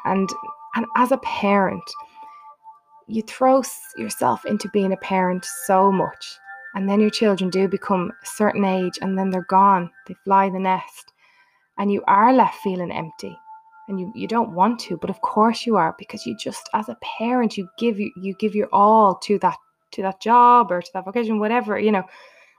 and 0.05 0.29
and 0.75 0.85
as 0.97 1.13
a 1.13 1.19
parent, 1.19 1.85
you 3.07 3.23
throw 3.23 3.63
yourself 3.97 4.45
into 4.45 4.69
being 4.71 4.93
a 4.93 4.97
parent 4.97 5.47
so 5.67 5.93
much, 5.93 6.39
and 6.75 6.89
then 6.89 7.01
your 7.01 7.11
children 7.11 7.49
do 7.49 7.69
become 7.69 8.11
a 8.11 8.27
certain 8.27 8.65
age, 8.65 8.99
and 9.01 9.17
then 9.17 9.31
they're 9.31 9.47
gone. 9.49 9.89
They 10.09 10.17
fly 10.25 10.51
the 10.51 10.59
nest, 10.59 11.13
and 11.79 11.93
you 11.93 12.03
are 12.09 12.33
left 12.35 12.57
feeling 12.57 12.91
empty 12.91 13.39
and 13.89 13.99
you, 13.99 14.13
you 14.15 14.29
don't 14.29 14.55
want 14.55 14.79
to 14.79 14.97
but 14.99 15.11
of 15.11 15.21
course 15.23 15.67
you 15.67 15.75
are 15.75 15.97
because 15.99 16.25
you 16.25 16.37
just 16.39 16.71
as 16.73 16.89
a 16.89 16.97
parent 17.19 17.57
you 17.57 17.69
give 17.79 17.99
you, 17.99 18.13
you 18.17 18.33
give 18.39 18.55
your 18.55 18.69
all 18.73 19.17
to 19.17 19.41
that 19.41 19.57
to 19.93 20.03
that 20.03 20.21
job 20.21 20.71
or 20.71 20.83
to 20.83 20.91
that 20.95 21.05
vocation, 21.05 21.39
whatever, 21.39 21.79
you 21.79 21.93
know, 21.93 22.05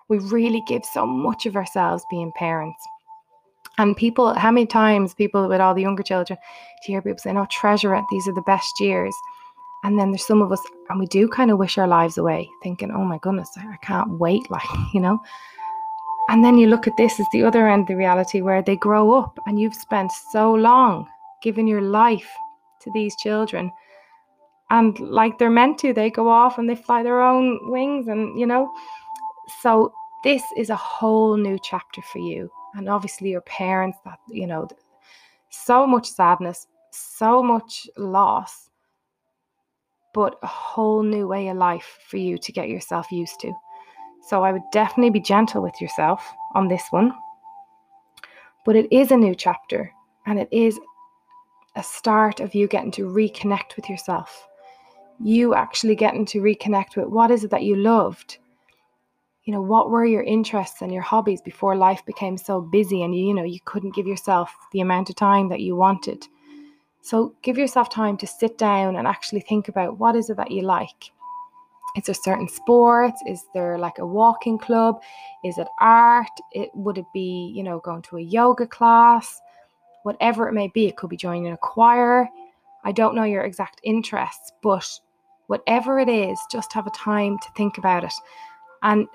we 0.09 0.19
really 0.19 0.61
give 0.67 0.83
so 0.85 1.05
much 1.05 1.45
of 1.45 1.55
ourselves 1.55 2.05
being 2.09 2.31
parents. 2.35 2.83
And 3.77 3.97
people, 3.97 4.33
how 4.35 4.51
many 4.51 4.67
times 4.67 5.13
people 5.13 5.47
with 5.47 5.59
all 5.59 5.73
the 5.73 5.81
younger 5.81 6.03
children, 6.03 6.37
to 6.83 6.91
hear 6.91 7.01
people 7.01 7.17
saying, 7.17 7.37
oh, 7.37 7.47
treasure 7.49 7.95
it, 7.95 8.03
these 8.11 8.27
are 8.27 8.33
the 8.33 8.41
best 8.41 8.79
years. 8.79 9.15
And 9.83 9.99
then 9.99 10.11
there's 10.11 10.25
some 10.25 10.41
of 10.41 10.51
us, 10.51 10.61
and 10.89 10.99
we 10.99 11.07
do 11.07 11.27
kind 11.27 11.51
of 11.51 11.57
wish 11.57 11.77
our 11.77 11.87
lives 11.87 12.17
away, 12.17 12.49
thinking, 12.61 12.91
oh 12.91 13.03
my 13.03 13.17
goodness, 13.21 13.49
I 13.57 13.77
can't 13.81 14.19
wait, 14.19 14.43
like, 14.51 14.63
you 14.93 14.99
know. 14.99 15.19
And 16.29 16.43
then 16.43 16.57
you 16.57 16.67
look 16.67 16.87
at 16.87 16.95
this 16.97 17.19
as 17.19 17.25
the 17.33 17.43
other 17.43 17.67
end 17.67 17.81
of 17.81 17.87
the 17.87 17.97
reality 17.97 18.41
where 18.41 18.61
they 18.61 18.77
grow 18.77 19.11
up 19.11 19.37
and 19.45 19.59
you've 19.59 19.75
spent 19.75 20.11
so 20.31 20.53
long 20.53 21.07
giving 21.41 21.67
your 21.67 21.81
life 21.81 22.29
to 22.81 22.91
these 22.93 23.15
children 23.17 23.71
and 24.73 24.99
like 24.99 25.37
they're 25.37 25.51
meant 25.51 25.77
to, 25.79 25.93
they 25.93 26.09
go 26.09 26.27
off 26.27 26.57
and 26.57 26.67
they 26.67 26.75
fly 26.75 27.03
their 27.03 27.21
own 27.21 27.71
wings, 27.71 28.07
and 28.07 28.37
you 28.39 28.47
know. 28.47 28.73
So 29.61 29.93
this 30.23 30.41
is 30.57 30.69
a 30.71 30.75
whole 30.75 31.37
new 31.37 31.59
chapter 31.63 32.01
for 32.11 32.17
you, 32.19 32.49
and 32.73 32.89
obviously 32.89 33.29
your 33.29 33.41
parents. 33.41 33.99
That 34.03 34.17
you 34.27 34.47
know, 34.47 34.67
so 35.49 35.85
much 35.85 36.09
sadness, 36.09 36.65
so 36.91 37.43
much 37.43 37.87
loss, 37.97 38.71
but 40.11 40.39
a 40.41 40.47
whole 40.47 41.03
new 41.03 41.27
way 41.27 41.49
of 41.49 41.57
life 41.57 41.99
for 42.07 42.17
you 42.17 42.39
to 42.39 42.51
get 42.51 42.67
yourself 42.67 43.11
used 43.11 43.39
to. 43.41 43.53
So 44.27 44.43
I 44.43 44.51
would 44.51 44.63
definitely 44.71 45.11
be 45.11 45.21
gentle 45.21 45.61
with 45.61 45.79
yourself 45.79 46.25
on 46.55 46.67
this 46.67 46.83
one. 46.89 47.13
But 48.65 48.75
it 48.75 48.91
is 48.91 49.11
a 49.11 49.17
new 49.17 49.35
chapter 49.35 49.91
and 50.25 50.39
it 50.39 50.47
is 50.51 50.79
a 51.75 51.83
start 51.83 52.39
of 52.39 52.55
you 52.55 52.67
getting 52.67 52.91
to 52.91 53.05
reconnect 53.05 53.75
with 53.75 53.89
yourself. 53.89 54.47
You 55.19 55.53
actually 55.53 55.95
getting 55.95 56.25
to 56.27 56.41
reconnect 56.41 56.95
with 56.95 57.07
what 57.07 57.31
is 57.31 57.43
it 57.43 57.51
that 57.51 57.63
you 57.63 57.75
loved? 57.75 58.39
You 59.43 59.53
know, 59.53 59.61
what 59.61 59.89
were 59.89 60.05
your 60.05 60.23
interests 60.23 60.81
and 60.81 60.91
your 60.91 61.01
hobbies 61.01 61.41
before 61.41 61.75
life 61.75 62.05
became 62.05 62.37
so 62.37 62.61
busy 62.61 63.03
and 63.03 63.15
you, 63.15 63.33
know, 63.33 63.43
you 63.43 63.59
couldn't 63.65 63.95
give 63.95 64.07
yourself 64.07 64.53
the 64.71 64.79
amount 64.79 65.09
of 65.09 65.15
time 65.15 65.49
that 65.49 65.59
you 65.59 65.75
wanted. 65.75 66.25
So 67.01 67.35
give 67.41 67.57
yourself 67.57 67.89
time 67.89 68.15
to 68.17 68.27
sit 68.27 68.57
down 68.57 68.95
and 68.95 69.05
actually 69.05 69.41
think 69.41 69.67
about 69.67 69.99
what 69.99 70.15
is 70.15 70.29
it 70.29 70.37
that 70.37 70.51
you 70.51 70.61
like. 70.61 71.11
Is 71.97 72.05
there 72.05 72.15
certain 72.15 72.47
sports? 72.47 73.21
Is 73.27 73.43
there 73.53 73.77
like 73.77 73.99
a 73.99 74.05
walking 74.05 74.57
club? 74.57 75.01
Is 75.43 75.57
it 75.57 75.67
art? 75.79 76.31
It 76.53 76.69
would 76.73 76.97
it 76.97 77.05
be, 77.13 77.51
you 77.53 77.63
know, 77.63 77.79
going 77.79 78.01
to 78.03 78.17
a 78.17 78.21
yoga 78.21 78.65
class? 78.65 79.41
Whatever 80.03 80.47
it 80.47 80.53
may 80.53 80.69
be, 80.69 80.87
it 80.87 80.95
could 80.95 81.09
be 81.09 81.17
joining 81.17 81.51
a 81.51 81.57
choir. 81.57 82.29
I 82.83 82.91
don't 82.91 83.15
know 83.15 83.23
your 83.23 83.43
exact 83.43 83.79
interests, 83.83 84.51
but 84.61 84.87
whatever 85.47 85.99
it 85.99 86.09
is, 86.09 86.39
just 86.51 86.73
have 86.73 86.87
a 86.87 86.91
time 86.91 87.37
to 87.39 87.47
think 87.55 87.77
about 87.77 88.03
it. 88.03 88.13
And 88.81 89.07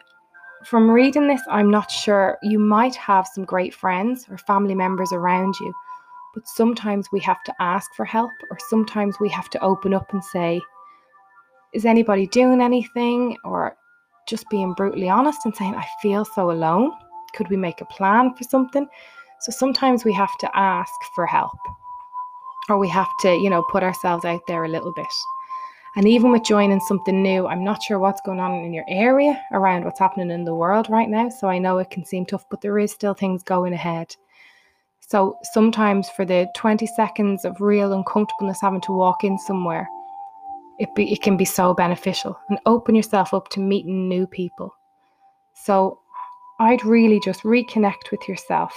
from 0.65 0.91
reading 0.91 1.29
this, 1.29 1.43
I'm 1.51 1.71
not 1.71 1.91
sure. 1.91 2.39
You 2.43 2.59
might 2.59 2.97
have 2.97 3.27
some 3.27 3.45
great 3.45 3.75
friends 3.75 4.27
or 4.31 4.39
family 4.39 4.75
members 4.75 5.13
around 5.13 5.55
you, 5.61 5.73
but 6.35 6.49
sometimes 6.49 7.09
we 7.13 7.21
have 7.21 7.43
to 7.45 7.55
ask 7.61 7.93
for 7.95 8.05
help, 8.05 8.33
or 8.51 8.59
sometimes 8.69 9.17
we 9.21 9.29
have 9.29 9.51
to 9.51 9.63
open 9.63 9.95
up 9.95 10.13
and 10.13 10.25
say, 10.25 10.61
is 11.73 11.85
anybody 11.85 12.27
doing 12.27 12.61
anything? 12.61 13.37
Or 13.45 13.77
just 14.27 14.49
being 14.51 14.75
brutally 14.75 15.09
honest 15.09 15.41
and 15.45 15.55
saying, 15.55 15.75
I 15.75 15.87
feel 16.03 16.25
so 16.25 16.51
alone. 16.51 16.93
Could 17.35 17.49
we 17.51 17.57
make 17.57 17.81
a 17.81 17.87
plan 17.87 18.35
for 18.35 18.45
something? 18.45 18.87
So 19.41 19.53
sometimes 19.53 20.05
we 20.05 20.13
have 20.15 20.37
to 20.39 20.51
ask 20.57 20.93
for 21.15 21.27
help 21.27 21.59
or 22.69 22.79
we 22.79 22.89
have 22.89 23.09
to, 23.21 23.33
you 23.33 23.51
know, 23.51 23.65
put 23.71 23.83
ourselves 23.83 24.25
out 24.25 24.41
there 24.47 24.65
a 24.65 24.69
little 24.69 24.93
bit. 24.95 25.07
And 25.97 26.07
even 26.07 26.31
with 26.31 26.45
joining 26.45 26.81
something 26.81 27.23
new, 27.23 27.47
I'm 27.47 27.65
not 27.65 27.83
sure 27.83 27.99
what's 27.99 28.21
going 28.21 28.41
on 28.41 28.65
in 28.65 28.73
your 28.73 28.85
area 28.89 29.43
around 29.53 29.85
what's 29.85 29.99
happening 29.99 30.31
in 30.31 30.45
the 30.45 30.55
world 30.55 30.89
right 30.91 31.09
now. 31.09 31.29
So 31.29 31.49
I 31.49 31.59
know 31.59 31.79
it 31.79 31.91
can 31.91 32.05
seem 32.05 32.27
tough, 32.27 32.45
but 32.51 32.61
there 32.61 32.79
is 32.79 32.93
still 32.93 33.15
things 33.15 33.43
going 33.43 33.73
ahead. 33.73 34.15
So 35.01 35.39
sometimes 35.55 36.11
for 36.11 36.25
the 36.25 36.47
20 36.55 36.87
seconds 36.87 37.45
of 37.45 37.61
real 37.61 37.95
uncomfortableness 37.95 38.61
having 38.61 38.83
to 38.83 38.93
walk 38.93 39.25
in 39.25 39.39
somewhere, 39.39 39.89
it, 40.79 40.95
be, 40.95 41.11
it 41.11 41.23
can 41.23 41.37
be 41.37 41.47
so 41.47 41.75
beneficial 41.75 42.39
and 42.51 42.59
open 42.67 42.95
yourself 42.95 43.33
up 43.35 43.49
to 43.49 43.61
meeting 43.61 44.09
new 44.09 44.27
people. 44.27 44.75
So 45.65 45.99
I'd 46.61 46.85
really 46.85 47.21
just 47.25 47.43
reconnect 47.43 48.11
with 48.13 48.29
yourself 48.29 48.73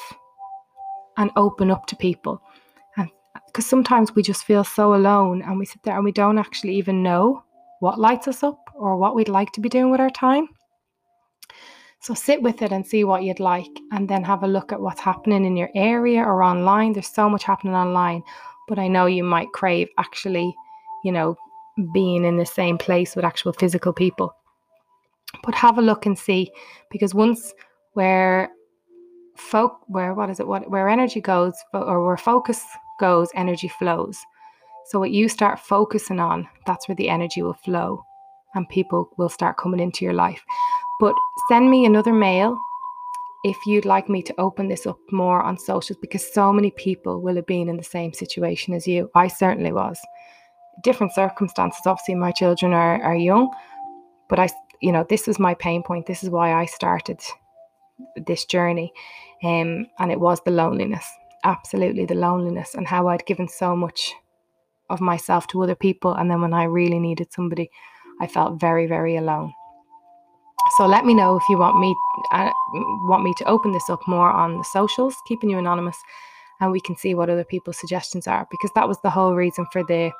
and 1.17 1.29
open 1.35 1.69
up 1.69 1.85
to 1.87 1.95
people. 1.95 2.41
Because 3.51 3.65
sometimes 3.65 4.15
we 4.15 4.23
just 4.23 4.45
feel 4.45 4.63
so 4.63 4.93
alone 4.95 5.41
and 5.41 5.59
we 5.59 5.65
sit 5.65 5.83
there 5.83 5.95
and 5.95 6.05
we 6.05 6.13
don't 6.13 6.37
actually 6.37 6.75
even 6.75 7.03
know 7.03 7.43
what 7.81 7.99
lights 7.99 8.29
us 8.29 8.43
up 8.43 8.69
or 8.73 8.95
what 8.95 9.13
we'd 9.13 9.27
like 9.27 9.51
to 9.51 9.59
be 9.59 9.67
doing 9.67 9.91
with 9.91 9.99
our 9.99 10.09
time. 10.09 10.47
So 11.99 12.13
sit 12.13 12.41
with 12.41 12.61
it 12.61 12.71
and 12.71 12.87
see 12.87 13.03
what 13.03 13.23
you'd 13.23 13.39
like, 13.39 13.69
and 13.91 14.09
then 14.09 14.23
have 14.23 14.41
a 14.41 14.47
look 14.47 14.71
at 14.71 14.81
what's 14.81 15.01
happening 15.01 15.45
in 15.45 15.55
your 15.55 15.69
area 15.75 16.21
or 16.23 16.41
online. 16.41 16.93
There's 16.93 17.07
so 17.07 17.29
much 17.29 17.43
happening 17.43 17.75
online, 17.75 18.23
but 18.67 18.79
I 18.79 18.87
know 18.87 19.05
you 19.05 19.23
might 19.23 19.51
crave 19.53 19.87
actually, 19.99 20.55
you 21.03 21.11
know, 21.11 21.35
being 21.93 22.25
in 22.25 22.37
the 22.37 22.45
same 22.45 22.77
place 22.79 23.15
with 23.15 23.23
actual 23.23 23.53
physical 23.53 23.93
people. 23.93 24.33
But 25.43 25.53
have 25.55 25.77
a 25.77 25.81
look 25.81 26.07
and 26.07 26.17
see, 26.17 26.51
because 26.89 27.13
once 27.13 27.53
where 27.93 28.49
folk 29.35 29.79
where 29.87 30.13
what 30.13 30.29
is 30.29 30.39
it 30.39 30.47
what 30.47 30.69
where 30.69 30.89
energy 30.89 31.21
goes 31.21 31.53
or 31.73 32.05
where 32.05 32.17
focus 32.17 32.63
goes, 33.01 33.29
energy 33.35 33.67
flows. 33.67 34.17
So 34.85 34.99
what 34.99 35.11
you 35.11 35.27
start 35.27 35.59
focusing 35.59 36.19
on, 36.19 36.47
that's 36.65 36.87
where 36.87 36.95
the 36.95 37.09
energy 37.09 37.41
will 37.41 37.53
flow, 37.65 38.03
and 38.55 38.69
people 38.69 39.09
will 39.17 39.29
start 39.29 39.57
coming 39.57 39.79
into 39.79 40.05
your 40.05 40.13
life. 40.13 40.41
But 40.99 41.13
send 41.49 41.69
me 41.69 41.85
another 41.85 42.13
mail 42.13 42.57
if 43.43 43.57
you'd 43.65 43.85
like 43.85 44.07
me 44.07 44.21
to 44.21 44.39
open 44.39 44.67
this 44.67 44.85
up 44.85 44.99
more 45.11 45.41
on 45.41 45.57
socials 45.57 45.97
because 45.99 46.33
so 46.33 46.53
many 46.53 46.71
people 46.71 47.21
will 47.21 47.35
have 47.35 47.47
been 47.47 47.69
in 47.69 47.77
the 47.77 47.83
same 47.83 48.13
situation 48.13 48.73
as 48.73 48.87
you. 48.87 49.09
I 49.15 49.27
certainly 49.27 49.71
was 49.71 49.99
different 50.83 51.13
circumstances. 51.13 51.81
Obviously, 51.85 52.15
my 52.15 52.31
children 52.31 52.73
are, 52.73 53.01
are 53.01 53.15
young, 53.15 53.49
but 54.29 54.39
I, 54.39 54.49
you 54.81 54.91
know, 54.91 55.05
this 55.09 55.27
was 55.27 55.39
my 55.39 55.55
pain 55.55 55.83
point. 55.83 56.05
This 56.05 56.23
is 56.23 56.29
why 56.29 56.53
I 56.53 56.65
started 56.65 57.19
this 58.27 58.45
journey. 58.45 58.93
Um, 59.43 59.87
and 59.97 60.11
it 60.11 60.19
was 60.19 60.39
the 60.45 60.51
loneliness, 60.51 61.07
absolutely 61.43 62.05
the 62.05 62.15
loneliness, 62.15 62.75
and 62.75 62.87
how 62.87 63.07
I'd 63.07 63.25
given 63.25 63.47
so 63.47 63.75
much 63.75 64.13
of 64.89 65.01
myself 65.01 65.47
to 65.47 65.63
other 65.63 65.75
people. 65.75 66.13
And 66.13 66.29
then 66.29 66.41
when 66.41 66.53
I 66.53 66.65
really 66.65 66.99
needed 66.99 67.31
somebody, 67.31 67.69
I 68.19 68.27
felt 68.27 68.59
very, 68.59 68.87
very 68.87 69.15
alone. 69.15 69.53
So 70.77 70.85
let 70.85 71.05
me 71.05 71.13
know 71.13 71.35
if 71.35 71.43
you 71.49 71.57
want 71.57 71.79
me 71.79 71.95
uh, 72.31 72.51
want 73.03 73.23
me 73.23 73.33
to 73.37 73.45
open 73.45 73.71
this 73.71 73.89
up 73.89 74.07
more 74.07 74.29
on 74.29 74.57
the 74.57 74.63
socials, 74.63 75.15
keeping 75.27 75.49
you 75.49 75.57
anonymous, 75.57 75.97
and 76.59 76.71
we 76.71 76.79
can 76.79 76.95
see 76.95 77.13
what 77.13 77.29
other 77.29 77.43
people's 77.43 77.79
suggestions 77.79 78.27
are 78.27 78.47
because 78.49 78.71
that 78.75 78.87
was 78.87 78.97
the 79.01 79.09
whole 79.09 79.33
reason 79.33 79.65
for 79.71 79.83
the 79.83 80.11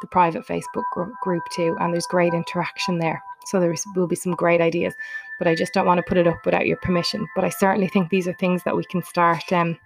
the 0.00 0.06
private 0.06 0.46
Facebook 0.46 0.84
group 1.22 1.42
too, 1.52 1.76
and 1.80 1.92
there's 1.92 2.06
great 2.06 2.32
interaction 2.32 2.98
there. 2.98 3.22
So 3.46 3.60
there 3.60 3.74
will 3.96 4.06
be 4.06 4.16
some 4.16 4.32
great 4.32 4.60
ideas, 4.60 4.94
but 5.38 5.48
I 5.48 5.54
just 5.54 5.72
don't 5.72 5.86
want 5.86 5.98
to 5.98 6.08
put 6.08 6.18
it 6.18 6.26
up 6.26 6.44
without 6.44 6.66
your 6.66 6.76
permission. 6.78 7.26
But 7.34 7.44
I 7.44 7.48
certainly 7.48 7.88
think 7.88 8.08
these 8.08 8.28
are 8.28 8.34
things 8.34 8.62
that 8.64 8.76
we 8.76 8.84
can 8.84 9.02
start 9.02 9.52
um, 9.52 9.76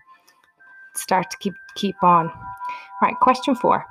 start 0.95 1.31
to 1.31 1.37
keep 1.39 1.55
keep 1.75 1.97
on. 2.03 2.31
Right, 3.01 3.15
question 3.21 3.55
four. 3.55 3.85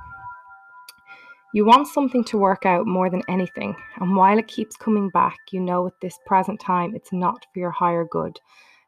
You 1.53 1.65
want 1.65 1.87
something 1.87 2.23
to 2.25 2.37
work 2.37 2.65
out 2.65 2.87
more 2.87 3.09
than 3.09 3.23
anything, 3.27 3.75
and 3.97 4.15
while 4.15 4.37
it 4.37 4.47
keeps 4.47 4.77
coming 4.77 5.09
back, 5.09 5.37
you 5.51 5.59
know 5.59 5.85
at 5.85 5.99
this 6.01 6.17
present 6.25 6.61
time 6.61 6.95
it's 6.95 7.11
not 7.11 7.45
for 7.53 7.59
your 7.59 7.71
higher 7.71 8.05
good, 8.05 8.39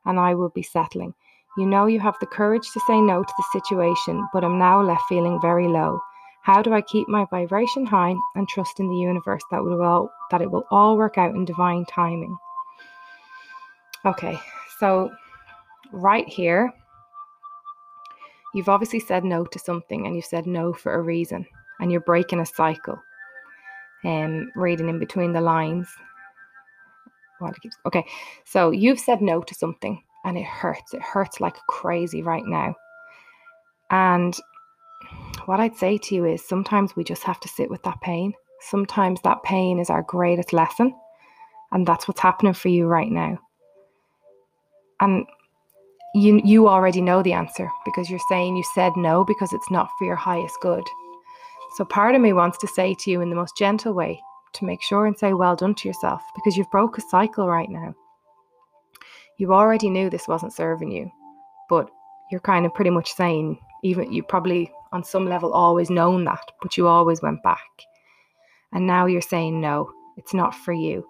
and 0.06 0.20
I 0.20 0.34
will 0.34 0.50
be 0.50 0.64
settling. 0.64 1.14
You 1.58 1.66
know 1.66 1.88
you 1.88 2.00
have 2.00 2.16
the 2.20 2.26
courage 2.26 2.68
to 2.72 2.80
say 2.88 3.02
no 3.02 3.22
to 3.22 3.34
the 3.38 3.60
situation, 3.60 4.26
but 4.34 4.44
I'm 4.44 4.58
now 4.58 4.82
left 4.82 5.04
feeling 5.10 5.42
very 5.42 5.68
low. 5.68 6.00
How 6.42 6.62
do 6.62 6.74
I 6.74 6.82
keep 6.82 7.08
my 7.08 7.26
vibration 7.30 7.86
high 7.86 8.16
and 8.36 8.48
trust 8.48 8.80
in 8.80 8.90
the 8.90 8.98
universe 8.98 9.44
that 9.52 9.64
will 9.64 9.82
all, 9.82 10.10
that 10.32 10.42
it 10.42 10.52
will 10.52 10.66
all 10.72 10.98
work 10.98 11.18
out 11.18 11.36
in 11.36 11.46
divine 11.46 11.86
timing? 11.86 12.38
Okay, 14.06 14.38
so 14.80 15.12
right 15.92 16.28
here, 16.28 16.74
you've 18.54 18.70
obviously 18.70 19.00
said 19.00 19.24
no 19.24 19.46
to 19.46 19.60
something 19.60 20.06
and 20.06 20.16
you've 20.16 20.26
said 20.26 20.46
no 20.46 20.74
for 20.74 20.94
a 20.94 21.02
reason 21.02 21.46
and 21.80 21.92
you're 21.92 22.02
breaking 22.02 22.40
a 22.40 22.46
cycle. 22.46 22.98
Um, 24.06 24.52
reading 24.56 24.90
in 24.90 25.00
between 25.00 25.32
the 25.32 25.42
lines. 25.42 25.88
Okay, 27.86 28.06
so 28.46 28.72
you've 28.72 29.00
said 29.00 29.22
no 29.22 29.42
to 29.42 29.56
something 29.56 30.02
and 30.26 30.38
it 30.38 30.46
hurts. 30.46 30.94
It 30.94 31.02
hurts 31.02 31.40
like 31.40 31.56
crazy 31.68 32.22
right 32.22 32.46
now. 32.46 32.76
And 33.92 34.38
what 35.46 35.60
I'd 35.60 35.78
say 35.78 35.98
to 35.98 36.16
you 36.16 36.26
is 36.26 36.46
sometimes 36.46 36.96
we 36.96 37.04
just 37.04 37.24
have 37.24 37.40
to 37.42 37.48
sit 37.48 37.70
with 37.70 37.84
that 37.84 38.02
pain. 38.02 38.34
Sometimes 38.62 39.22
that 39.22 39.44
pain 39.44 39.80
is 39.80 39.90
our 39.90 40.04
greatest 40.04 40.54
lesson. 40.54 40.94
And 41.72 41.86
that's 41.86 42.08
what's 42.08 42.22
happening 42.22 42.54
for 42.54 42.70
you 42.70 42.88
right 42.88 43.12
now. 43.12 43.40
And 45.00 45.26
you 46.14 46.42
you 46.44 46.68
already 46.68 47.02
know 47.02 47.24
the 47.24 47.34
answer 47.34 47.70
because 47.86 48.10
you're 48.10 48.20
saying 48.30 48.56
you 48.56 48.64
said 48.76 48.94
no 48.96 49.24
because 49.26 49.52
it's 49.52 49.72
not 49.72 49.90
for 49.98 50.06
your 50.06 50.16
highest 50.16 50.56
good. 50.62 50.84
So 51.76 51.86
part 51.86 52.14
of 52.14 52.22
me 52.22 52.34
wants 52.34 52.60
to 52.60 52.68
say 52.68 52.94
to 53.00 53.12
you 53.12 53.22
in 53.22 53.30
the 53.30 53.36
most 53.36 53.58
gentle 53.58 53.94
way 53.94 54.22
to 54.54 54.66
make 54.66 54.82
sure 54.84 55.08
and 55.08 55.18
say 55.18 55.34
well 55.34 55.56
done 55.56 55.74
to 55.76 55.88
yourself 55.88 56.22
because 56.36 56.56
you've 56.56 56.70
broke 56.72 56.98
a 56.98 57.02
cycle 57.02 57.48
right 57.48 57.70
now. 57.70 57.96
You 59.40 59.54
already 59.54 59.90
knew 59.90 60.10
this 60.10 60.28
wasn't 60.28 60.54
serving 60.54 60.92
you, 60.92 61.12
but 61.68 61.90
you're 62.32 62.40
kind 62.42 62.66
of 62.66 62.74
pretty 62.76 62.92
much 62.92 63.12
saying 63.14 63.60
even 63.84 64.12
you 64.12 64.22
probably 64.22 64.72
on 64.92 65.04
some 65.04 65.28
level 65.28 65.52
always 65.52 65.90
known 65.90 66.24
that, 66.26 66.52
but 66.62 66.78
you 66.78 66.88
always 66.88 67.22
went 67.24 67.42
back. 67.42 67.68
And 68.72 68.86
now 68.86 69.08
you're 69.08 69.22
saying, 69.22 69.60
no, 69.60 69.92
it's 70.18 70.34
not 70.34 70.54
for 70.54 70.74
you. 70.74 71.06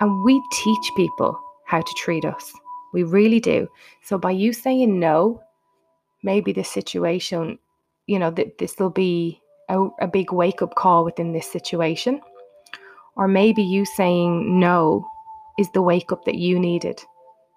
And 0.00 0.24
we 0.24 0.42
teach 0.52 0.90
people 0.96 1.40
how 1.66 1.80
to 1.80 1.94
treat 1.96 2.24
us. 2.24 2.52
We 2.94 3.02
really 3.02 3.40
do. 3.40 3.68
So 4.04 4.16
by 4.16 4.30
you 4.30 4.52
saying 4.52 5.00
no, 5.00 5.42
maybe 6.22 6.52
this 6.52 6.70
situation, 6.70 7.58
you 8.06 8.20
know, 8.20 8.30
th- 8.30 8.54
this 8.58 8.76
will 8.78 8.90
be 8.90 9.42
a, 9.68 9.88
a 10.00 10.06
big 10.06 10.32
wake 10.32 10.62
up 10.62 10.76
call 10.76 11.04
within 11.04 11.32
this 11.32 11.50
situation. 11.50 12.20
Or 13.16 13.26
maybe 13.26 13.62
you 13.62 13.84
saying 13.84 14.60
no 14.60 15.04
is 15.58 15.68
the 15.72 15.82
wake 15.82 16.12
up 16.12 16.24
that 16.24 16.36
you 16.36 16.58
needed. 16.58 17.02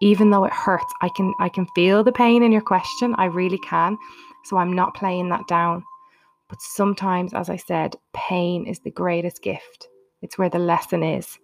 Even 0.02 0.32
though 0.32 0.44
it 0.44 0.54
hurts, 0.54 0.92
I 1.02 1.10
can 1.16 1.34
I 1.40 1.50
can 1.50 1.68
feel 1.76 2.04
the 2.04 2.12
pain 2.12 2.42
in 2.42 2.52
your 2.52 2.62
question. 2.62 3.14
I 3.18 3.26
really 3.26 3.60
can. 3.60 3.96
So 4.46 4.58
I'm 4.58 4.74
not 4.74 4.96
playing 4.96 5.30
that 5.30 5.48
down. 5.48 5.84
But 6.50 6.62
sometimes, 6.62 7.34
as 7.34 7.50
I 7.50 7.58
said, 7.58 7.96
pain 8.14 8.66
is 8.66 8.80
the 8.80 8.92
greatest 8.92 9.44
gift. 9.44 9.88
It's 10.22 10.38
where 10.38 10.50
the 10.50 10.60
lesson 10.60 11.04
is. 11.04 11.38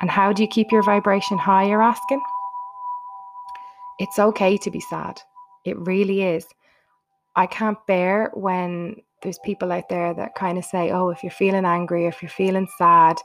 And 0.00 0.10
how 0.10 0.32
do 0.32 0.42
you 0.42 0.48
keep 0.48 0.72
your 0.72 0.82
vibration 0.82 1.38
high, 1.38 1.64
you're 1.68 1.82
asking? 1.82 2.20
It's 4.00 4.18
okay 4.18 4.56
to 4.56 4.70
be 4.70 4.80
sad. 4.80 5.20
It 5.64 5.78
really 5.78 6.22
is. 6.22 6.46
I 7.36 7.46
can't 7.46 7.78
bear 7.86 8.30
when 8.34 8.96
there's 9.22 9.38
people 9.40 9.70
out 9.70 9.90
there 9.90 10.14
that 10.14 10.34
kind 10.34 10.56
of 10.56 10.64
say, 10.64 10.90
oh, 10.90 11.10
if 11.10 11.22
you're 11.22 11.30
feeling 11.30 11.66
angry, 11.66 12.06
if 12.06 12.22
you're 12.22 12.30
feeling 12.30 12.66
sad, 12.78 13.18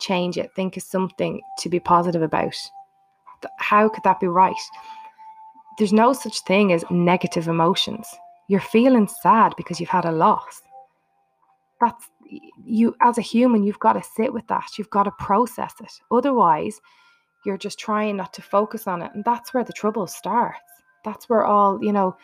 change 0.00 0.38
it. 0.38 0.50
Think 0.56 0.76
of 0.78 0.82
something 0.82 1.40
to 1.58 1.68
be 1.68 1.78
positive 1.78 2.22
about. 2.22 2.56
How 3.58 3.90
could 3.90 4.04
that 4.04 4.20
be 4.20 4.26
right? 4.26 4.54
There's 5.78 5.92
no 5.92 6.14
such 6.14 6.40
thing 6.40 6.72
as 6.72 6.84
negative 6.90 7.46
emotions. 7.46 8.08
You're 8.48 8.60
feeling 8.60 9.08
sad 9.08 9.52
because 9.58 9.80
you've 9.80 9.88
had 9.90 10.06
a 10.06 10.12
loss. 10.12 10.62
That's 11.78 12.08
you, 12.64 12.94
as 13.02 13.18
a 13.18 13.22
human, 13.22 13.64
you've 13.64 13.78
got 13.78 13.94
to 13.94 14.02
sit 14.02 14.32
with 14.32 14.46
that. 14.46 14.78
You've 14.78 14.90
got 14.90 15.02
to 15.02 15.10
process 15.18 15.74
it. 15.80 15.92
Otherwise, 16.10 16.80
you're 17.44 17.58
just 17.58 17.78
trying 17.78 18.16
not 18.16 18.32
to 18.34 18.42
focus 18.42 18.86
on 18.86 19.02
it. 19.02 19.10
And 19.14 19.24
that's 19.24 19.52
where 19.52 19.64
the 19.64 19.72
trouble 19.72 20.06
starts. 20.06 20.60
That's 21.04 21.28
where 21.28 21.44
all, 21.44 21.78
you 21.82 21.92
know, 21.92 22.16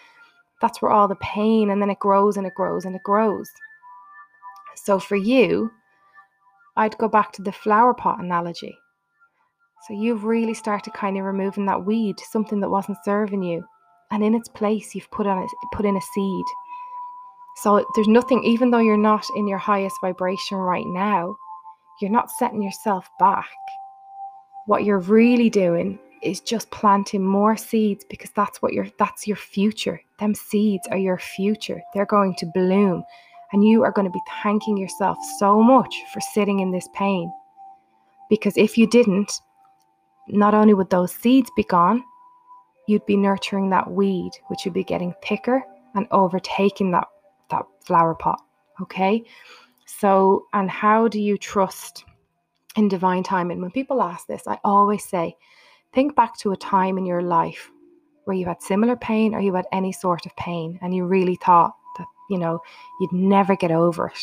that's 0.60 0.80
where 0.80 0.90
all 0.90 1.08
the 1.08 1.16
pain 1.16 1.70
and 1.70 1.80
then 1.80 1.90
it 1.90 1.98
grows 1.98 2.36
and 2.36 2.46
it 2.46 2.54
grows 2.54 2.84
and 2.84 2.94
it 2.94 3.02
grows. 3.02 3.48
So 4.76 4.98
for 4.98 5.16
you, 5.16 5.70
I'd 6.76 6.98
go 6.98 7.08
back 7.08 7.32
to 7.32 7.42
the 7.42 7.52
flower 7.52 7.94
pot 7.94 8.22
analogy. 8.22 8.76
So 9.86 9.94
you've 9.94 10.24
really 10.24 10.54
started 10.54 10.92
kind 10.94 11.16
of 11.16 11.24
removing 11.24 11.66
that 11.66 11.84
weed, 11.84 12.16
something 12.20 12.60
that 12.60 12.70
wasn't 12.70 12.98
serving 13.04 13.42
you. 13.42 13.64
And 14.10 14.24
in 14.24 14.34
its 14.34 14.48
place, 14.48 14.94
you've 14.94 15.10
put 15.10 15.26
on 15.26 15.42
it, 15.42 15.50
put 15.72 15.86
in 15.86 15.96
a 15.96 16.00
seed. 16.00 16.44
So 17.56 17.84
there's 17.94 18.08
nothing, 18.08 18.42
even 18.44 18.70
though 18.70 18.78
you're 18.78 18.96
not 18.96 19.24
in 19.36 19.48
your 19.48 19.58
highest 19.58 19.96
vibration 20.00 20.58
right 20.58 20.86
now, 20.86 21.36
you're 22.00 22.10
not 22.10 22.30
setting 22.30 22.62
yourself 22.62 23.08
back. 23.18 23.48
What 24.68 24.84
you're 24.84 24.98
really 24.98 25.48
doing 25.48 25.98
is 26.22 26.40
just 26.40 26.70
planting 26.70 27.24
more 27.24 27.56
seeds 27.56 28.04
because 28.04 28.28
that's 28.36 28.60
what 28.60 28.74
your 28.74 28.86
that's 28.98 29.26
your 29.26 29.38
future. 29.38 29.98
Them 30.18 30.34
seeds 30.34 30.86
are 30.90 30.98
your 30.98 31.16
future. 31.16 31.80
They're 31.94 32.04
going 32.04 32.34
to 32.34 32.52
bloom 32.52 33.02
and 33.54 33.66
you 33.66 33.82
are 33.82 33.90
going 33.90 34.04
to 34.04 34.12
be 34.12 34.20
thanking 34.42 34.76
yourself 34.76 35.16
so 35.38 35.62
much 35.62 35.94
for 36.12 36.20
sitting 36.20 36.60
in 36.60 36.70
this 36.70 36.86
pain. 36.94 37.32
Because 38.28 38.58
if 38.58 38.76
you 38.76 38.86
didn't, 38.86 39.32
not 40.28 40.52
only 40.52 40.74
would 40.74 40.90
those 40.90 41.12
seeds 41.14 41.50
be 41.56 41.64
gone, 41.64 42.04
you'd 42.88 43.06
be 43.06 43.16
nurturing 43.16 43.70
that 43.70 43.90
weed, 43.90 44.32
which 44.48 44.66
would 44.66 44.74
be 44.74 44.84
getting 44.84 45.14
thicker 45.26 45.62
and 45.94 46.06
overtaking 46.10 46.90
that, 46.90 47.08
that 47.50 47.64
flower 47.86 48.14
pot. 48.14 48.42
Okay? 48.82 49.24
So, 49.86 50.44
and 50.52 50.70
how 50.70 51.08
do 51.08 51.18
you 51.18 51.38
trust 51.38 52.04
in 52.78 52.88
divine 52.88 53.22
timing? 53.22 53.60
When 53.60 53.70
people 53.70 54.00
ask 54.00 54.26
this, 54.26 54.46
I 54.46 54.58
always 54.64 55.04
say, 55.04 55.36
Think 55.92 56.14
back 56.14 56.36
to 56.38 56.52
a 56.52 56.56
time 56.56 56.98
in 56.98 57.06
your 57.06 57.22
life 57.22 57.70
where 58.24 58.36
you 58.36 58.44
had 58.44 58.62
similar 58.62 58.94
pain 58.94 59.34
or 59.34 59.40
you 59.40 59.54
had 59.54 59.66
any 59.72 59.90
sort 59.90 60.26
of 60.26 60.36
pain 60.36 60.78
and 60.82 60.94
you 60.94 61.06
really 61.06 61.36
thought 61.36 61.74
that, 61.96 62.06
you 62.28 62.38
know, 62.38 62.60
you'd 63.00 63.12
never 63.12 63.56
get 63.56 63.70
over 63.70 64.08
it. 64.08 64.20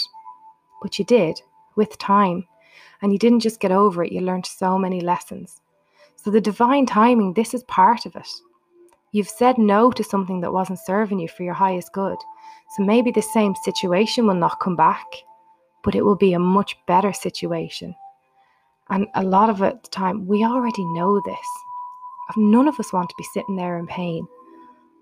But 0.81 0.99
you 0.99 1.05
did 1.05 1.41
with 1.75 1.97
time. 1.97 2.47
And 3.01 3.11
you 3.11 3.19
didn't 3.19 3.41
just 3.41 3.59
get 3.59 3.71
over 3.71 4.03
it, 4.03 4.11
you 4.11 4.21
learned 4.21 4.45
so 4.45 4.77
many 4.77 5.01
lessons. 5.01 5.61
So, 6.15 6.31
the 6.31 6.41
divine 6.41 6.85
timing, 6.85 7.33
this 7.33 7.53
is 7.53 7.63
part 7.63 8.05
of 8.05 8.15
it. 8.15 8.29
You've 9.11 9.29
said 9.29 9.57
no 9.57 9.91
to 9.91 10.03
something 10.03 10.41
that 10.41 10.53
wasn't 10.53 10.79
serving 10.79 11.19
you 11.19 11.27
for 11.27 11.43
your 11.43 11.53
highest 11.53 11.93
good. 11.93 12.17
So, 12.75 12.83
maybe 12.83 13.11
the 13.11 13.21
same 13.21 13.53
situation 13.63 14.25
will 14.25 14.35
not 14.35 14.59
come 14.59 14.75
back, 14.75 15.05
but 15.83 15.93
it 15.93 16.03
will 16.03 16.15
be 16.15 16.33
a 16.33 16.39
much 16.39 16.77
better 16.87 17.11
situation. 17.13 17.95
And 18.89 19.07
a 19.15 19.23
lot 19.23 19.49
of 19.49 19.61
it, 19.61 19.83
the 19.83 19.89
time, 19.89 20.27
we 20.27 20.43
already 20.43 20.85
know 20.85 21.21
this. 21.25 21.47
None 22.37 22.67
of 22.67 22.79
us 22.79 22.93
want 22.93 23.09
to 23.09 23.15
be 23.17 23.23
sitting 23.23 23.55
there 23.55 23.77
in 23.77 23.87
pain. 23.87 24.27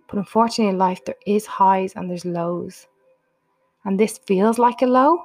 But 0.07 0.17
unfortunately, 0.19 0.69
in 0.69 0.77
life, 0.77 1.03
there 1.05 1.15
is 1.25 1.45
highs 1.45 1.93
and 1.95 2.09
there's 2.09 2.25
lows. 2.25 2.87
And 3.85 3.99
this 3.99 4.19
feels 4.19 4.57
like 4.57 4.81
a 4.81 4.85
low, 4.85 5.21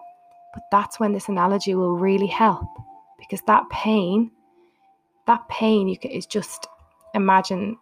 but 0.55 0.65
that's 0.73 0.99
when 0.99 1.13
this 1.13 1.29
analogy 1.29 1.75
will 1.75 1.97
really 1.97 2.27
help 2.27 2.67
because 3.19 3.41
that 3.47 3.69
pain, 3.71 4.31
that 5.27 5.49
pain, 5.49 5.87
you 5.87 5.99
can, 5.99 6.11
is 6.11 6.27
just 6.27 6.67
imagine 7.15 7.79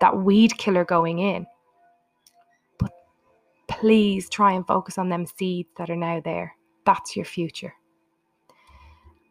that 0.00 0.16
weed 0.16 0.56
killer 0.56 0.84
going 0.84 1.18
in. 1.18 1.46
But 2.78 2.92
please 3.68 4.30
try 4.30 4.52
and 4.52 4.66
focus 4.66 4.96
on 4.96 5.10
them 5.10 5.26
seeds 5.26 5.68
that 5.76 5.90
are 5.90 5.96
now 5.96 6.20
there. 6.20 6.54
That's 6.86 7.16
your 7.16 7.26
future 7.26 7.74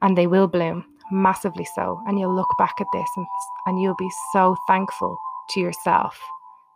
and 0.02 0.18
they 0.18 0.28
will 0.28 0.48
bloom 0.48 0.86
massively 1.12 1.66
so. 1.76 2.02
And 2.08 2.20
you'll 2.20 2.36
look 2.36 2.54
back 2.58 2.76
at 2.80 2.88
this 2.94 3.10
and, 3.16 3.28
and 3.66 3.82
you'll 3.82 3.96
be 3.96 4.12
so 4.34 4.56
thankful 4.68 5.18
to 5.52 5.60
yourself 5.60 6.20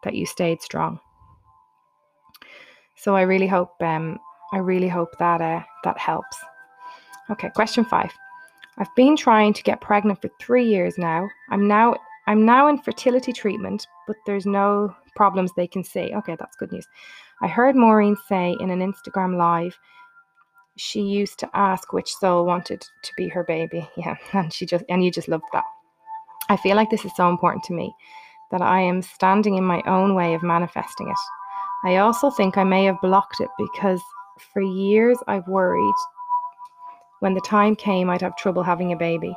that 0.03 0.15
you 0.15 0.25
stayed 0.25 0.61
strong. 0.61 0.99
So 2.95 3.15
I 3.15 3.21
really 3.21 3.47
hope 3.47 3.81
um, 3.81 4.19
I 4.53 4.57
really 4.57 4.87
hope 4.87 5.17
that 5.19 5.41
uh, 5.41 5.63
that 5.83 5.97
helps. 5.97 6.37
Okay, 7.29 7.49
question 7.49 7.85
five. 7.85 8.11
I've 8.77 8.93
been 8.95 9.15
trying 9.15 9.53
to 9.53 9.63
get 9.63 9.81
pregnant 9.81 10.21
for 10.21 10.29
three 10.39 10.65
years 10.65 10.97
now. 10.97 11.29
I'm 11.49 11.67
now 11.67 11.95
I'm 12.27 12.45
now 12.45 12.67
in 12.67 12.77
fertility 12.77 13.33
treatment, 13.33 13.85
but 14.07 14.15
there's 14.25 14.45
no 14.45 14.95
problems 15.15 15.51
they 15.53 15.67
can 15.67 15.83
see. 15.83 16.13
Okay, 16.15 16.35
that's 16.39 16.55
good 16.55 16.71
news. 16.71 16.87
I 17.41 17.47
heard 17.47 17.75
Maureen 17.75 18.15
say 18.27 18.55
in 18.59 18.69
an 18.69 18.79
Instagram 18.79 19.37
live 19.37 19.77
she 20.75 21.01
used 21.01 21.39
to 21.39 21.49
ask 21.53 21.93
which 21.93 22.13
soul 22.13 22.45
wanted 22.45 22.81
to 22.81 23.11
be 23.15 23.27
her 23.29 23.43
baby. 23.43 23.87
Yeah, 23.97 24.15
and 24.33 24.51
she 24.51 24.65
just 24.65 24.83
and 24.89 25.03
you 25.03 25.11
just 25.11 25.27
loved 25.27 25.45
that. 25.53 25.65
I 26.49 26.57
feel 26.57 26.75
like 26.75 26.89
this 26.89 27.05
is 27.05 27.15
so 27.15 27.29
important 27.29 27.63
to 27.65 27.73
me 27.73 27.93
that 28.51 28.61
I 28.61 28.81
am 28.81 29.01
standing 29.01 29.55
in 29.55 29.63
my 29.63 29.81
own 29.87 30.15
way 30.15 30.33
of 30.33 30.43
manifesting 30.43 31.07
it. 31.09 31.17
I 31.85 31.97
also 31.97 32.29
think 32.29 32.57
I 32.57 32.63
may 32.63 32.85
have 32.85 33.01
blocked 33.01 33.39
it 33.39 33.49
because 33.57 34.01
for 34.53 34.61
years 34.61 35.17
I've 35.27 35.47
worried 35.47 35.95
when 37.19 37.33
the 37.33 37.41
time 37.41 37.75
came 37.75 38.09
I'd 38.09 38.21
have 38.21 38.35
trouble 38.35 38.63
having 38.63 38.91
a 38.91 38.97
baby. 38.97 39.35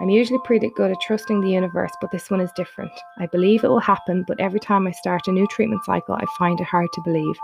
I'm 0.00 0.10
usually 0.10 0.40
pretty 0.44 0.70
good 0.70 0.90
at 0.90 1.00
trusting 1.00 1.40
the 1.40 1.50
universe, 1.50 1.92
but 2.00 2.10
this 2.10 2.30
one 2.30 2.40
is 2.40 2.50
different. 2.56 2.92
I 3.18 3.26
believe 3.26 3.64
it 3.64 3.68
will 3.68 3.80
happen, 3.80 4.24
but 4.26 4.40
every 4.40 4.60
time 4.60 4.86
I 4.86 4.92
start 4.92 5.28
a 5.28 5.32
new 5.32 5.46
treatment 5.46 5.84
cycle, 5.84 6.14
I 6.14 6.24
find 6.38 6.60
it 6.60 6.66
hard 6.66 6.92
to 6.92 7.02
believe 7.02 7.36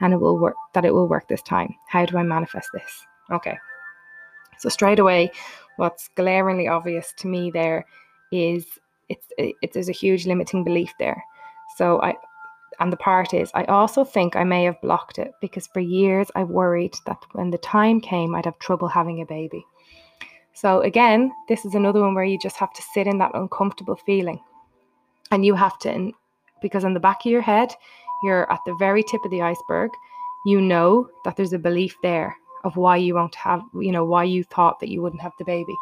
and 0.00 0.12
it 0.12 0.18
will 0.18 0.38
work 0.38 0.56
that 0.74 0.84
it 0.84 0.94
will 0.94 1.08
work 1.08 1.28
this 1.28 1.42
time. 1.42 1.74
How 1.88 2.06
do 2.06 2.18
I 2.18 2.22
manifest 2.22 2.68
this? 2.72 3.06
Okay. 3.30 3.56
So 4.58 4.68
straight 4.68 4.98
away, 4.98 5.30
what's 5.76 6.08
glaringly 6.16 6.68
obvious 6.68 7.12
to 7.18 7.26
me 7.26 7.50
there 7.50 7.84
is 8.32 8.66
it's 9.08 9.26
it's 9.38 9.74
there's 9.74 9.88
a 9.88 9.92
huge 9.92 10.26
limiting 10.26 10.64
belief 10.64 10.92
there. 10.98 11.22
So 11.76 12.00
I 12.02 12.14
and 12.80 12.92
the 12.92 12.96
part 12.96 13.32
is 13.32 13.50
I 13.54 13.64
also 13.64 14.04
think 14.04 14.36
I 14.36 14.44
may 14.44 14.64
have 14.64 14.80
blocked 14.80 15.18
it 15.18 15.32
because 15.40 15.66
for 15.68 15.80
years 15.80 16.30
I 16.34 16.44
worried 16.44 16.94
that 17.06 17.18
when 17.32 17.50
the 17.50 17.58
time 17.58 18.00
came 18.00 18.34
I'd 18.34 18.46
have 18.46 18.58
trouble 18.58 18.88
having 18.88 19.20
a 19.20 19.26
baby. 19.26 19.64
So 20.56 20.80
again, 20.80 21.32
this 21.48 21.66
is 21.66 21.74
another 21.74 22.00
one 22.00 22.14
where 22.14 22.24
you 22.24 22.38
just 22.38 22.56
have 22.56 22.72
to 22.72 22.82
sit 22.94 23.06
in 23.06 23.18
that 23.18 23.34
uncomfortable 23.34 23.96
feeling. 24.06 24.40
And 25.30 25.44
you 25.44 25.54
have 25.54 25.78
to 25.80 26.12
because 26.62 26.84
in 26.84 26.94
the 26.94 27.00
back 27.00 27.26
of 27.26 27.30
your 27.30 27.42
head 27.42 27.74
you're 28.22 28.50
at 28.50 28.60
the 28.64 28.74
very 28.78 29.02
tip 29.02 29.22
of 29.22 29.30
the 29.30 29.42
iceberg, 29.42 29.90
you 30.46 30.62
know 30.62 31.10
that 31.26 31.36
there's 31.36 31.52
a 31.52 31.58
belief 31.58 31.94
there 32.02 32.34
of 32.64 32.76
why 32.76 32.96
you 32.96 33.14
won't 33.14 33.34
have, 33.34 33.60
you 33.74 33.92
know, 33.92 34.06
why 34.06 34.24
you 34.24 34.44
thought 34.44 34.80
that 34.80 34.88
you 34.88 35.02
wouldn't 35.02 35.20
have 35.20 35.32
the 35.38 35.44
baby. 35.44 35.74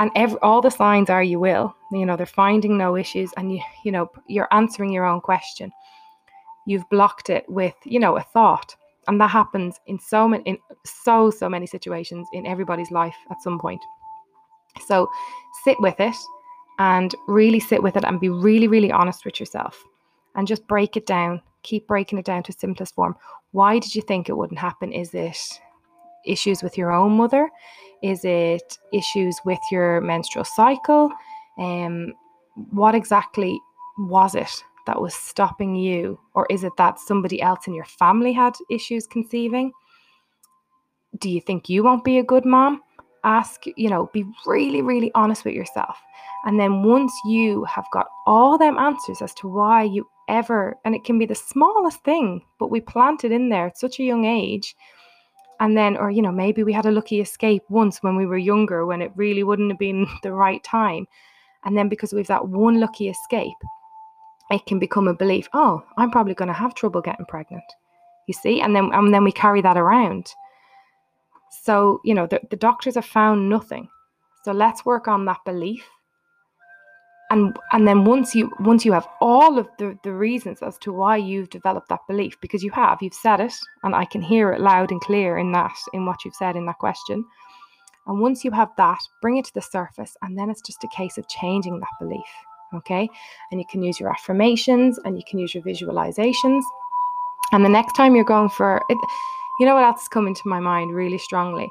And 0.00 0.10
every, 0.16 0.40
all 0.40 0.60
the 0.60 0.70
signs 0.70 1.08
are 1.08 1.22
you 1.22 1.38
will. 1.38 1.74
You 1.92 2.04
know, 2.04 2.16
they're 2.16 2.26
finding 2.26 2.76
no 2.76 2.96
issues 2.96 3.32
and 3.36 3.52
you, 3.52 3.62
you 3.84 3.92
know, 3.92 4.10
you're 4.26 4.48
answering 4.50 4.92
your 4.92 5.04
own 5.04 5.20
question. 5.20 5.70
You've 6.66 6.88
blocked 6.90 7.30
it 7.30 7.48
with, 7.48 7.76
you 7.84 8.00
know, 8.00 8.16
a 8.16 8.22
thought. 8.22 8.74
And 9.08 9.20
that 9.20 9.30
happens 9.30 9.78
in 9.86 9.98
so 9.98 10.26
many 10.26 10.42
in 10.44 10.58
so 10.84 11.30
so 11.30 11.48
many 11.48 11.66
situations 11.66 12.26
in 12.32 12.46
everybody's 12.46 12.90
life 12.90 13.16
at 13.30 13.42
some 13.42 13.58
point. 13.58 13.80
So 14.86 15.08
sit 15.64 15.80
with 15.80 15.98
it 16.00 16.16
and 16.78 17.14
really 17.26 17.60
sit 17.60 17.82
with 17.82 17.96
it 17.96 18.04
and 18.04 18.20
be 18.20 18.28
really, 18.28 18.68
really 18.68 18.92
honest 18.92 19.24
with 19.24 19.40
yourself 19.40 19.82
and 20.34 20.46
just 20.46 20.66
break 20.66 20.96
it 20.96 21.06
down. 21.06 21.40
Keep 21.62 21.86
breaking 21.86 22.18
it 22.18 22.24
down 22.24 22.42
to 22.44 22.52
simplest 22.52 22.94
form. 22.94 23.16
Why 23.52 23.78
did 23.78 23.94
you 23.94 24.02
think 24.02 24.28
it 24.28 24.36
wouldn't 24.36 24.58
happen? 24.58 24.92
Is 24.92 25.14
it 25.14 25.38
issues 26.26 26.62
with 26.62 26.76
your 26.76 26.92
own 26.92 27.12
mother? 27.12 27.48
Is 28.02 28.24
it 28.24 28.78
issues 28.92 29.38
with 29.44 29.60
your 29.70 30.00
menstrual 30.00 30.44
cycle? 30.44 31.10
Um, 31.58 32.12
what 32.70 32.94
exactly 32.94 33.58
was 33.98 34.34
it 34.34 34.50
that 34.86 35.00
was 35.00 35.14
stopping 35.14 35.74
you? 35.74 36.18
Or 36.34 36.46
is 36.50 36.64
it 36.64 36.72
that 36.78 36.98
somebody 36.98 37.40
else 37.42 37.66
in 37.66 37.74
your 37.74 37.84
family 37.84 38.32
had 38.32 38.54
issues 38.70 39.06
conceiving? 39.06 39.72
Do 41.18 41.30
you 41.30 41.40
think 41.40 41.68
you 41.68 41.82
won't 41.82 42.04
be 42.04 42.18
a 42.18 42.24
good 42.24 42.44
mom? 42.44 42.80
Ask, 43.24 43.64
you 43.76 43.90
know, 43.90 44.10
be 44.12 44.24
really, 44.46 44.82
really 44.82 45.10
honest 45.14 45.44
with 45.44 45.54
yourself. 45.54 45.98
And 46.44 46.60
then 46.60 46.82
once 46.82 47.12
you 47.24 47.64
have 47.64 47.86
got 47.92 48.06
all 48.26 48.56
them 48.56 48.78
answers 48.78 49.20
as 49.20 49.34
to 49.34 49.48
why 49.48 49.82
you 49.82 50.08
ever, 50.28 50.76
and 50.84 50.94
it 50.94 51.04
can 51.04 51.18
be 51.18 51.26
the 51.26 51.34
smallest 51.34 52.02
thing, 52.04 52.42
but 52.58 52.70
we 52.70 52.80
plant 52.80 53.24
it 53.24 53.32
in 53.32 53.48
there 53.48 53.66
at 53.66 53.78
such 53.78 53.98
a 53.98 54.04
young 54.04 54.24
age. 54.24 54.76
And 55.58 55.76
then, 55.76 55.96
or, 55.96 56.10
you 56.10 56.22
know, 56.22 56.32
maybe 56.32 56.62
we 56.62 56.72
had 56.72 56.86
a 56.86 56.92
lucky 56.92 57.20
escape 57.20 57.62
once 57.68 58.02
when 58.02 58.16
we 58.16 58.26
were 58.26 58.36
younger 58.36 58.84
when 58.84 59.02
it 59.02 59.10
really 59.16 59.42
wouldn't 59.42 59.70
have 59.70 59.78
been 59.78 60.06
the 60.22 60.32
right 60.32 60.62
time. 60.62 61.06
And 61.64 61.76
then 61.76 61.88
because 61.88 62.12
we've 62.12 62.26
that 62.28 62.48
one 62.48 62.78
lucky 62.78 63.08
escape, 63.08 63.56
it 64.50 64.66
can 64.66 64.78
become 64.78 65.08
a 65.08 65.14
belief, 65.14 65.48
oh, 65.52 65.82
I'm 65.96 66.10
probably 66.10 66.34
going 66.34 66.48
to 66.48 66.54
have 66.54 66.74
trouble 66.74 67.00
getting 67.00 67.26
pregnant. 67.26 67.64
You 68.26 68.34
see? 68.34 68.60
And 68.60 68.74
then 68.74 68.90
and 68.92 69.12
then 69.14 69.24
we 69.24 69.32
carry 69.32 69.60
that 69.62 69.76
around. 69.76 70.32
So, 71.62 72.00
you 72.04 72.14
know, 72.14 72.26
the, 72.26 72.40
the 72.50 72.56
doctors 72.56 72.94
have 72.94 73.04
found 73.06 73.48
nothing. 73.48 73.88
So 74.44 74.52
let's 74.52 74.84
work 74.84 75.08
on 75.08 75.24
that 75.24 75.44
belief. 75.44 75.84
And 77.30 77.56
and 77.72 77.88
then 77.88 78.04
once 78.04 78.36
you 78.36 78.52
once 78.60 78.84
you 78.84 78.92
have 78.92 79.08
all 79.20 79.58
of 79.58 79.66
the, 79.78 79.98
the 80.04 80.12
reasons 80.12 80.62
as 80.62 80.78
to 80.78 80.92
why 80.92 81.16
you've 81.16 81.50
developed 81.50 81.88
that 81.88 82.06
belief, 82.06 82.40
because 82.40 82.62
you 82.62 82.70
have, 82.70 83.02
you've 83.02 83.14
said 83.14 83.40
it, 83.40 83.54
and 83.82 83.96
I 83.96 84.04
can 84.04 84.22
hear 84.22 84.52
it 84.52 84.60
loud 84.60 84.92
and 84.92 85.00
clear 85.00 85.38
in 85.38 85.50
that, 85.52 85.74
in 85.92 86.06
what 86.06 86.24
you've 86.24 86.36
said 86.36 86.54
in 86.54 86.66
that 86.66 86.78
question. 86.78 87.24
And 88.06 88.20
once 88.20 88.44
you 88.44 88.52
have 88.52 88.70
that, 88.76 89.00
bring 89.20 89.38
it 89.38 89.46
to 89.46 89.54
the 89.54 89.60
surface, 89.60 90.16
and 90.22 90.38
then 90.38 90.50
it's 90.50 90.62
just 90.62 90.84
a 90.84 90.88
case 90.88 91.18
of 91.18 91.28
changing 91.28 91.80
that 91.80 91.88
belief. 91.98 92.20
Okay. 92.74 93.08
And 93.50 93.60
you 93.60 93.66
can 93.70 93.82
use 93.82 94.00
your 94.00 94.10
affirmations 94.10 94.98
and 95.04 95.16
you 95.16 95.24
can 95.28 95.38
use 95.38 95.54
your 95.54 95.62
visualizations. 95.62 96.62
And 97.52 97.64
the 97.64 97.68
next 97.68 97.94
time 97.94 98.14
you're 98.14 98.24
going 98.24 98.50
for 98.50 98.82
it, 98.88 98.98
you 99.60 99.66
know 99.66 99.74
what 99.74 99.84
else 99.84 100.02
is 100.02 100.08
coming 100.08 100.34
to 100.34 100.48
my 100.48 100.60
mind 100.60 100.94
really 100.94 101.18
strongly? 101.18 101.70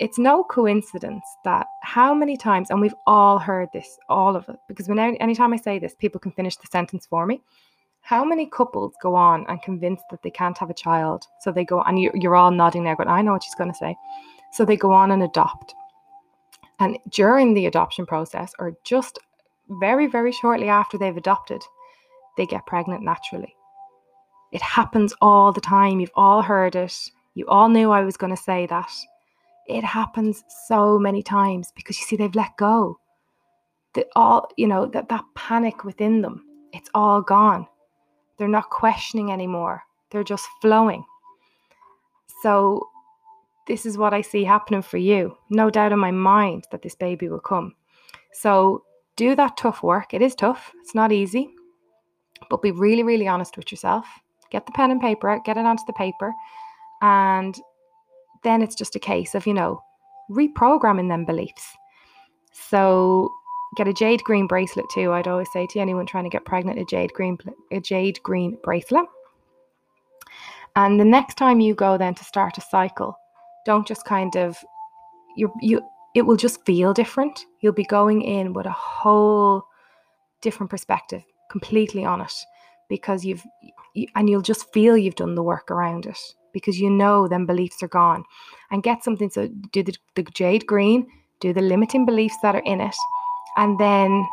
It's 0.00 0.18
no 0.18 0.42
coincidence 0.42 1.24
that 1.44 1.66
how 1.82 2.12
many 2.12 2.36
times, 2.36 2.70
and 2.70 2.80
we've 2.80 2.94
all 3.06 3.38
heard 3.38 3.68
this, 3.72 3.98
all 4.08 4.34
of 4.34 4.48
it, 4.48 4.56
because 4.66 4.88
when 4.88 4.98
anytime 4.98 5.52
I 5.52 5.56
say 5.56 5.78
this, 5.78 5.94
people 5.94 6.18
can 6.18 6.32
finish 6.32 6.56
the 6.56 6.66
sentence 6.66 7.06
for 7.06 7.24
me. 7.26 7.40
How 8.00 8.24
many 8.24 8.46
couples 8.46 8.94
go 9.00 9.14
on 9.14 9.46
and 9.48 9.62
convince 9.62 10.00
that 10.10 10.22
they 10.22 10.30
can't 10.30 10.58
have 10.58 10.70
a 10.70 10.74
child? 10.74 11.26
So 11.40 11.52
they 11.52 11.64
go, 11.64 11.82
and 11.82 12.00
you're, 12.00 12.34
all 12.34 12.50
nodding 12.50 12.82
there, 12.82 12.96
but 12.96 13.06
I 13.06 13.22
know 13.22 13.32
what 13.32 13.44
she's 13.44 13.54
going 13.54 13.70
to 13.70 13.76
say. 13.76 13.94
So 14.52 14.64
they 14.64 14.76
go 14.76 14.92
on 14.92 15.12
and 15.12 15.22
adopt. 15.22 15.72
And 16.80 16.98
during 17.10 17.54
the 17.54 17.66
adoption 17.66 18.04
process, 18.04 18.52
or 18.58 18.72
just 18.82 19.20
very, 19.80 20.06
very 20.06 20.32
shortly 20.32 20.68
after 20.68 20.98
they've 20.98 21.16
adopted, 21.16 21.62
they 22.36 22.46
get 22.46 22.66
pregnant 22.66 23.02
naturally. 23.02 23.54
It 24.52 24.62
happens 24.62 25.14
all 25.20 25.52
the 25.52 25.60
time. 25.60 26.00
You've 26.00 26.10
all 26.14 26.42
heard 26.42 26.76
it. 26.76 26.94
You 27.34 27.46
all 27.48 27.68
knew 27.68 27.90
I 27.90 28.02
was 28.02 28.16
going 28.16 28.34
to 28.34 28.42
say 28.42 28.66
that. 28.66 28.90
It 29.66 29.84
happens 29.84 30.44
so 30.66 30.98
many 30.98 31.22
times 31.22 31.72
because 31.74 31.98
you 31.98 32.04
see, 32.06 32.16
they've 32.16 32.34
let 32.34 32.56
go. 32.56 32.98
The 33.94 34.06
all, 34.16 34.48
you 34.56 34.66
know, 34.66 34.86
that, 34.86 35.08
that 35.08 35.24
panic 35.34 35.84
within 35.84 36.20
them, 36.20 36.44
it's 36.72 36.90
all 36.94 37.22
gone. 37.22 37.66
They're 38.36 38.48
not 38.48 38.70
questioning 38.70 39.30
anymore. 39.30 39.82
They're 40.10 40.24
just 40.24 40.48
flowing. 40.60 41.04
So 42.42 42.88
this 43.66 43.86
is 43.86 43.96
what 43.96 44.12
I 44.12 44.20
see 44.20 44.44
happening 44.44 44.82
for 44.82 44.98
you. 44.98 45.36
No 45.48 45.70
doubt 45.70 45.92
in 45.92 45.98
my 45.98 46.10
mind 46.10 46.64
that 46.72 46.82
this 46.82 46.94
baby 46.94 47.28
will 47.28 47.40
come. 47.40 47.74
So 48.32 48.82
do 49.16 49.34
that 49.36 49.56
tough 49.56 49.82
work. 49.82 50.14
It 50.14 50.22
is 50.22 50.34
tough, 50.34 50.72
it's 50.80 50.94
not 50.94 51.12
easy, 51.12 51.54
but 52.50 52.62
be 52.62 52.70
really, 52.70 53.02
really 53.02 53.28
honest 53.28 53.56
with 53.56 53.70
yourself. 53.70 54.06
Get 54.50 54.66
the 54.66 54.72
pen 54.72 54.90
and 54.90 55.00
paper 55.00 55.30
out, 55.30 55.44
get 55.44 55.56
it 55.56 55.64
onto 55.64 55.84
the 55.86 55.92
paper, 55.94 56.32
and 57.00 57.58
then 58.42 58.62
it's 58.62 58.74
just 58.74 58.96
a 58.96 59.00
case 59.00 59.34
of, 59.34 59.46
you 59.46 59.54
know, 59.54 59.82
reprogramming 60.30 61.08
them 61.08 61.24
beliefs. 61.24 61.76
So 62.52 63.30
get 63.76 63.88
a 63.88 63.92
jade 63.92 64.22
green 64.24 64.46
bracelet 64.46 64.86
too. 64.92 65.12
I'd 65.12 65.28
always 65.28 65.50
say 65.52 65.66
to 65.68 65.80
anyone 65.80 66.06
trying 66.06 66.24
to 66.24 66.30
get 66.30 66.44
pregnant, 66.44 66.78
a 66.78 66.84
jade 66.84 67.12
green 67.14 67.38
a 67.70 67.80
jade 67.80 68.22
green 68.22 68.58
bracelet. 68.62 69.06
And 70.76 70.98
the 70.98 71.04
next 71.04 71.36
time 71.36 71.60
you 71.60 71.74
go 71.74 71.98
then 71.98 72.14
to 72.14 72.24
start 72.24 72.58
a 72.58 72.62
cycle, 72.62 73.16
don't 73.66 73.86
just 73.86 74.04
kind 74.04 74.36
of 74.36 74.56
you 75.36 75.52
you 75.60 75.80
it 76.14 76.22
will 76.22 76.36
just 76.36 76.64
feel 76.64 76.92
different. 76.92 77.46
You'll 77.60 77.72
be 77.72 77.84
going 77.84 78.22
in 78.22 78.52
with 78.52 78.66
a 78.66 78.72
whole 78.72 79.64
different 80.40 80.70
perspective, 80.70 81.22
completely 81.50 82.04
on 82.04 82.20
it, 82.20 82.32
because 82.88 83.24
you've, 83.24 83.44
and 84.14 84.28
you'll 84.28 84.42
just 84.42 84.72
feel 84.72 84.96
you've 84.96 85.14
done 85.14 85.34
the 85.34 85.42
work 85.42 85.70
around 85.70 86.06
it 86.06 86.18
because 86.52 86.78
you 86.78 86.90
know 86.90 87.28
then 87.28 87.46
beliefs 87.46 87.82
are 87.82 87.88
gone. 87.88 88.24
And 88.70 88.82
get 88.82 89.02
something, 89.02 89.30
so 89.30 89.48
do 89.72 89.82
the, 89.82 89.94
the 90.14 90.22
jade 90.22 90.66
green, 90.66 91.06
do 91.40 91.52
the 91.52 91.62
limiting 91.62 92.04
beliefs 92.04 92.36
that 92.42 92.54
are 92.54 92.62
in 92.64 92.80
it, 92.80 92.96
and 93.56 93.78
then, 93.78 94.26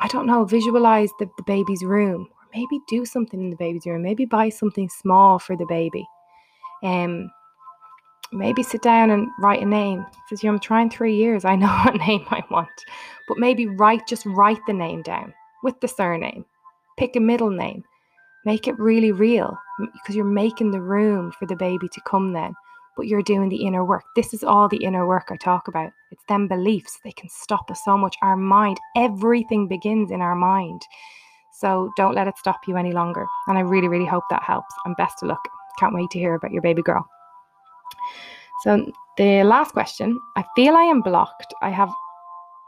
I 0.00 0.08
don't 0.08 0.26
know, 0.26 0.44
visualize 0.44 1.10
the, 1.18 1.28
the 1.36 1.42
baby's 1.42 1.82
room, 1.82 2.28
or 2.30 2.48
maybe 2.54 2.80
do 2.88 3.04
something 3.04 3.40
in 3.40 3.50
the 3.50 3.56
baby's 3.56 3.86
room, 3.86 4.02
maybe 4.02 4.24
buy 4.24 4.48
something 4.48 4.88
small 4.88 5.38
for 5.38 5.56
the 5.56 5.66
baby. 5.66 6.06
Um, 6.82 7.30
maybe 8.32 8.62
sit 8.62 8.82
down 8.82 9.10
and 9.10 9.28
write 9.38 9.62
a 9.62 9.66
name. 9.66 10.06
Says, 10.28 10.42
you 10.42 10.48
know, 10.48 10.54
I'm 10.54 10.60
trying 10.60 10.90
three 10.90 11.16
years. 11.16 11.44
I 11.44 11.56
know 11.56 11.66
what 11.84 11.96
name 11.96 12.26
I 12.30 12.42
want. 12.50 12.68
But 13.28 13.38
maybe 13.38 13.66
write, 13.66 14.06
just 14.06 14.26
write 14.26 14.60
the 14.66 14.72
name 14.72 15.02
down 15.02 15.34
with 15.62 15.80
the 15.80 15.88
surname. 15.88 16.44
Pick 16.98 17.16
a 17.16 17.20
middle 17.20 17.50
name. 17.50 17.84
Make 18.44 18.66
it 18.66 18.78
really 18.78 19.12
real 19.12 19.58
because 19.78 20.16
you're 20.16 20.24
making 20.24 20.70
the 20.70 20.80
room 20.80 21.32
for 21.32 21.46
the 21.46 21.56
baby 21.56 21.88
to 21.88 22.00
come 22.06 22.32
then. 22.32 22.54
But 22.96 23.06
you're 23.06 23.22
doing 23.22 23.48
the 23.48 23.64
inner 23.64 23.84
work. 23.84 24.02
This 24.16 24.34
is 24.34 24.42
all 24.42 24.68
the 24.68 24.82
inner 24.84 25.06
work 25.06 25.28
I 25.30 25.36
talk 25.36 25.68
about. 25.68 25.92
It's 26.10 26.24
them 26.28 26.48
beliefs. 26.48 26.98
They 27.04 27.12
can 27.12 27.28
stop 27.28 27.70
us 27.70 27.80
so 27.84 27.96
much. 27.96 28.16
Our 28.22 28.36
mind, 28.36 28.78
everything 28.96 29.68
begins 29.68 30.10
in 30.10 30.20
our 30.20 30.34
mind. 30.34 30.82
So 31.52 31.90
don't 31.96 32.14
let 32.14 32.26
it 32.26 32.38
stop 32.38 32.60
you 32.66 32.76
any 32.76 32.92
longer. 32.92 33.26
And 33.46 33.58
I 33.58 33.62
really, 33.62 33.88
really 33.88 34.06
hope 34.06 34.24
that 34.30 34.42
helps. 34.42 34.74
And 34.84 34.96
best 34.96 35.22
of 35.22 35.28
luck. 35.28 35.46
Can't 35.78 35.94
wait 35.94 36.10
to 36.10 36.18
hear 36.18 36.34
about 36.34 36.52
your 36.52 36.62
baby 36.62 36.82
girl. 36.82 37.06
So 38.62 38.92
the 39.16 39.42
last 39.42 39.72
question, 39.72 40.18
I 40.36 40.44
feel 40.54 40.74
I 40.74 40.84
am 40.84 41.02
blocked. 41.02 41.52
I 41.62 41.70
have 41.70 41.90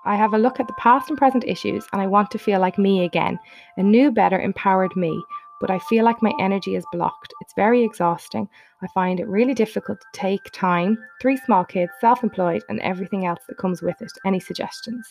I 0.05 0.17
have 0.17 0.35
a 0.35 0.39
look 0.39 0.59
at 0.59 0.67
the 0.67 0.73
past 0.75 1.09
and 1.11 1.19
present 1.19 1.45
issues 1.47 1.87
and 1.93 2.03
I 2.03 2.09
want 2.09 2.31
to 2.33 2.39
feel 2.39 2.59
like 2.59 2.77
me 2.77 3.05
again, 3.05 3.39
a 3.77 3.85
new, 3.85 4.11
better, 4.11 4.41
empowered 4.41 4.97
me, 4.97 5.23
but 5.61 5.71
I 5.71 5.79
feel 5.79 6.05
like 6.05 6.21
my 6.21 6.33
energy 6.41 6.75
is 6.75 6.85
blocked. 6.91 7.33
It's 7.41 7.55
very 7.55 7.85
exhausting. 7.85 8.49
I 8.83 8.89
find 8.89 9.21
it 9.21 9.29
really 9.29 9.55
difficult 9.55 10.01
to 10.01 10.07
take 10.13 10.41
time, 10.53 10.99
three 11.21 11.37
small 11.37 11.65
kids, 11.65 11.93
self 12.01 12.25
employed, 12.25 12.65
and 12.69 12.81
everything 12.81 13.27
else 13.27 13.43
that 13.49 13.59
comes 13.59 13.81
with 13.81 14.03
it. 14.03 14.11
Any 14.27 14.41
suggestions? 14.41 15.07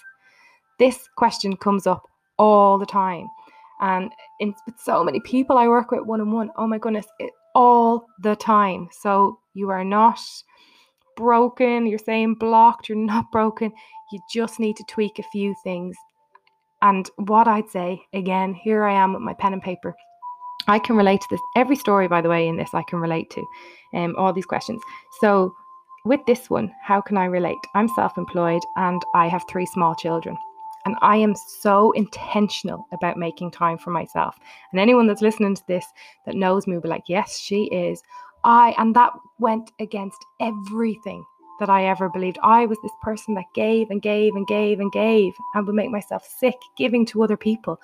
This 0.78 1.08
question 1.16 1.56
comes 1.56 1.88
up 1.88 2.04
all 2.38 2.78
the 2.78 2.86
time. 2.86 3.28
And 3.80 4.12
in, 4.42 4.54
with 4.66 4.78
so 4.78 5.06
many 5.06 5.22
people 5.22 5.58
I 5.58 5.70
work 5.70 5.92
with 5.92 6.06
one 6.06 6.20
on 6.20 6.32
one, 6.32 6.52
oh 6.58 6.68
my 6.68 6.78
goodness, 6.80 7.08
it, 7.20 7.32
all 7.56 8.08
the 8.22 8.36
time. 8.36 8.90
So 8.92 9.40
you 9.54 9.70
are 9.70 9.84
not 9.84 10.20
broken, 11.16 11.86
you're 11.86 12.00
saying 12.00 12.36
blocked, 12.36 12.90
you're 12.90 12.98
not 12.98 13.26
broken. 13.32 13.72
You 14.12 14.20
just 14.34 14.60
need 14.60 14.76
to 14.76 14.84
tweak 14.90 15.20
a 15.20 15.24
few 15.32 15.56
things. 15.64 15.96
And 16.82 17.10
what 17.18 17.48
I'd 17.48 17.70
say, 17.70 18.02
again, 18.14 18.54
here 18.54 18.84
I 18.84 18.94
am 18.94 19.14
with 19.14 19.22
my 19.22 19.34
pen 19.34 19.54
and 19.54 19.62
paper. 19.62 19.96
I 20.68 20.80
can 20.80 20.96
relate 20.96 21.22
to 21.22 21.28
this. 21.30 21.42
Every 21.56 21.76
story, 21.76 22.08
by 22.08 22.22
the 22.22 22.30
way, 22.30 22.48
in 22.48 22.58
this 22.58 22.74
I 22.74 22.84
can 22.84 23.00
relate 23.00 23.30
to. 23.32 23.44
Um, 23.94 24.16
all 24.18 24.34
these 24.34 24.46
questions. 24.46 24.82
So 25.20 25.54
with 26.06 26.22
this 26.26 26.50
one, 26.50 26.72
how 26.82 27.02
can 27.02 27.18
I 27.18 27.26
relate? 27.26 27.58
I'm 27.76 27.88
self-employed 27.90 28.62
and 28.76 29.02
I 29.14 29.28
have 29.28 29.44
three 29.50 29.66
small 29.66 29.96
children. 29.96 30.38
And 30.86 30.96
I 31.02 31.18
am 31.18 31.36
so 31.36 31.92
intentional 31.92 32.88
about 32.92 33.18
making 33.18 33.52
time 33.52 33.78
for 33.78 33.92
myself. 33.92 34.36
And 34.72 34.80
anyone 34.80 35.06
that's 35.06 35.22
listening 35.22 35.54
to 35.56 35.68
this 35.68 35.86
that 36.26 36.36
knows 36.36 36.66
me 36.66 36.74
will 36.74 36.82
be 36.82 36.90
like, 36.90 37.04
yes, 37.08 37.38
she 37.38 37.66
is. 37.66 38.02
I, 38.44 38.74
and 38.78 38.96
that 38.96 39.14
went 39.40 39.72
against 39.80 40.18
everything 40.40 41.24
that 41.60 41.70
I 41.70 41.86
ever 41.86 42.10
believed. 42.10 42.40
I 42.42 42.66
was 42.66 42.80
this 42.82 42.92
person 43.04 43.36
that 43.36 43.46
gave 43.54 43.90
and 43.90 44.02
gave 44.02 44.36
and 44.36 44.48
gave 44.48 44.80
and 44.80 44.92
gave 44.92 45.34
and 45.54 45.66
would 45.66 45.76
make 45.76 45.92
myself 45.92 46.26
sick 46.26 46.56
giving 46.78 47.06
to 47.08 47.24
other 47.24 47.38
people. 47.38 47.80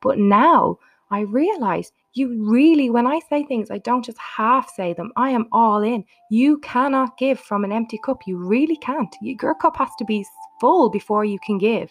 But 0.00 0.18
now 0.18 0.78
I 1.10 1.20
realize 1.20 1.92
you 2.14 2.44
really, 2.44 2.90
when 2.90 3.06
I 3.06 3.20
say 3.30 3.44
things, 3.44 3.70
I 3.70 3.78
don't 3.78 4.04
just 4.04 4.18
half 4.18 4.70
say 4.74 4.92
them. 4.92 5.12
I 5.16 5.30
am 5.30 5.46
all 5.52 5.82
in. 5.82 6.04
You 6.30 6.58
cannot 6.58 7.16
give 7.16 7.38
from 7.38 7.64
an 7.64 7.72
empty 7.72 7.98
cup. 8.04 8.26
You 8.26 8.36
really 8.36 8.76
can't. 8.76 9.14
Your 9.22 9.54
cup 9.54 9.76
has 9.76 9.90
to 9.98 10.04
be 10.04 10.26
full 10.60 10.90
before 10.90 11.24
you 11.24 11.38
can 11.46 11.58
give. 11.58 11.90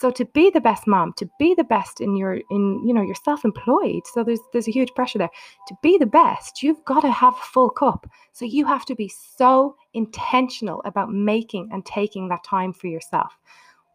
So 0.00 0.10
to 0.10 0.24
be 0.24 0.48
the 0.48 0.62
best 0.62 0.86
mom, 0.86 1.12
to 1.18 1.28
be 1.38 1.54
the 1.54 1.64
best 1.64 2.00
in 2.00 2.16
your 2.16 2.40
in 2.50 2.82
you 2.86 2.94
know 2.94 3.02
you're 3.02 3.14
self-employed, 3.14 4.06
so 4.06 4.24
there's 4.24 4.40
there's 4.50 4.66
a 4.66 4.72
huge 4.72 4.94
pressure 4.94 5.18
there. 5.18 5.28
To 5.68 5.74
be 5.82 5.98
the 5.98 6.06
best, 6.06 6.62
you've 6.62 6.82
got 6.86 7.00
to 7.00 7.10
have 7.10 7.34
a 7.34 7.46
full 7.52 7.68
cup. 7.68 8.08
So 8.32 8.46
you 8.46 8.64
have 8.64 8.86
to 8.86 8.94
be 8.94 9.08
so 9.08 9.76
intentional 9.92 10.80
about 10.86 11.12
making 11.12 11.68
and 11.70 11.84
taking 11.84 12.30
that 12.30 12.44
time 12.44 12.72
for 12.72 12.86
yourself. 12.86 13.36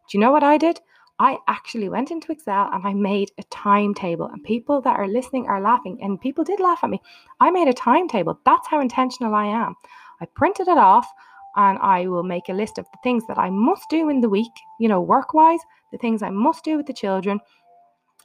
Do 0.07 0.15
you 0.15 0.21
know 0.21 0.31
what 0.31 0.43
I 0.43 0.59
did? 0.59 0.79
I 1.17 1.39
actually 1.47 1.89
went 1.89 2.11
into 2.11 2.31
Excel 2.31 2.69
and 2.71 2.85
I 2.85 2.93
made 2.93 3.31
a 3.39 3.43
timetable. 3.43 4.27
And 4.27 4.43
people 4.43 4.81
that 4.81 4.97
are 4.97 5.07
listening 5.07 5.47
are 5.47 5.59
laughing, 5.59 5.97
and 6.03 6.21
people 6.21 6.43
did 6.43 6.59
laugh 6.59 6.83
at 6.83 6.91
me. 6.91 7.01
I 7.39 7.49
made 7.49 7.67
a 7.67 7.73
timetable. 7.73 8.39
That's 8.45 8.67
how 8.67 8.79
intentional 8.79 9.33
I 9.33 9.45
am. 9.45 9.73
I 10.21 10.25
printed 10.35 10.67
it 10.67 10.77
off 10.77 11.07
and 11.55 11.77
I 11.79 12.07
will 12.07 12.23
make 12.23 12.49
a 12.49 12.53
list 12.53 12.77
of 12.77 12.85
the 12.85 12.99
things 13.03 13.25
that 13.27 13.37
I 13.37 13.49
must 13.49 13.89
do 13.89 14.09
in 14.09 14.21
the 14.21 14.29
week, 14.29 14.51
you 14.79 14.87
know, 14.87 15.01
work 15.01 15.33
wise, 15.33 15.59
the 15.91 15.97
things 15.97 16.21
I 16.21 16.29
must 16.29 16.63
do 16.63 16.77
with 16.77 16.85
the 16.85 16.93
children. 16.93 17.39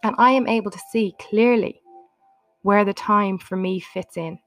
And 0.02 0.14
I 0.18 0.30
am 0.32 0.48
able 0.48 0.70
to 0.70 0.80
see 0.90 1.14
clearly 1.20 1.80
where 2.62 2.84
the 2.84 2.94
time 2.94 3.38
for 3.38 3.56
me 3.56 3.80
fits 3.80 4.16
in. 4.16 4.38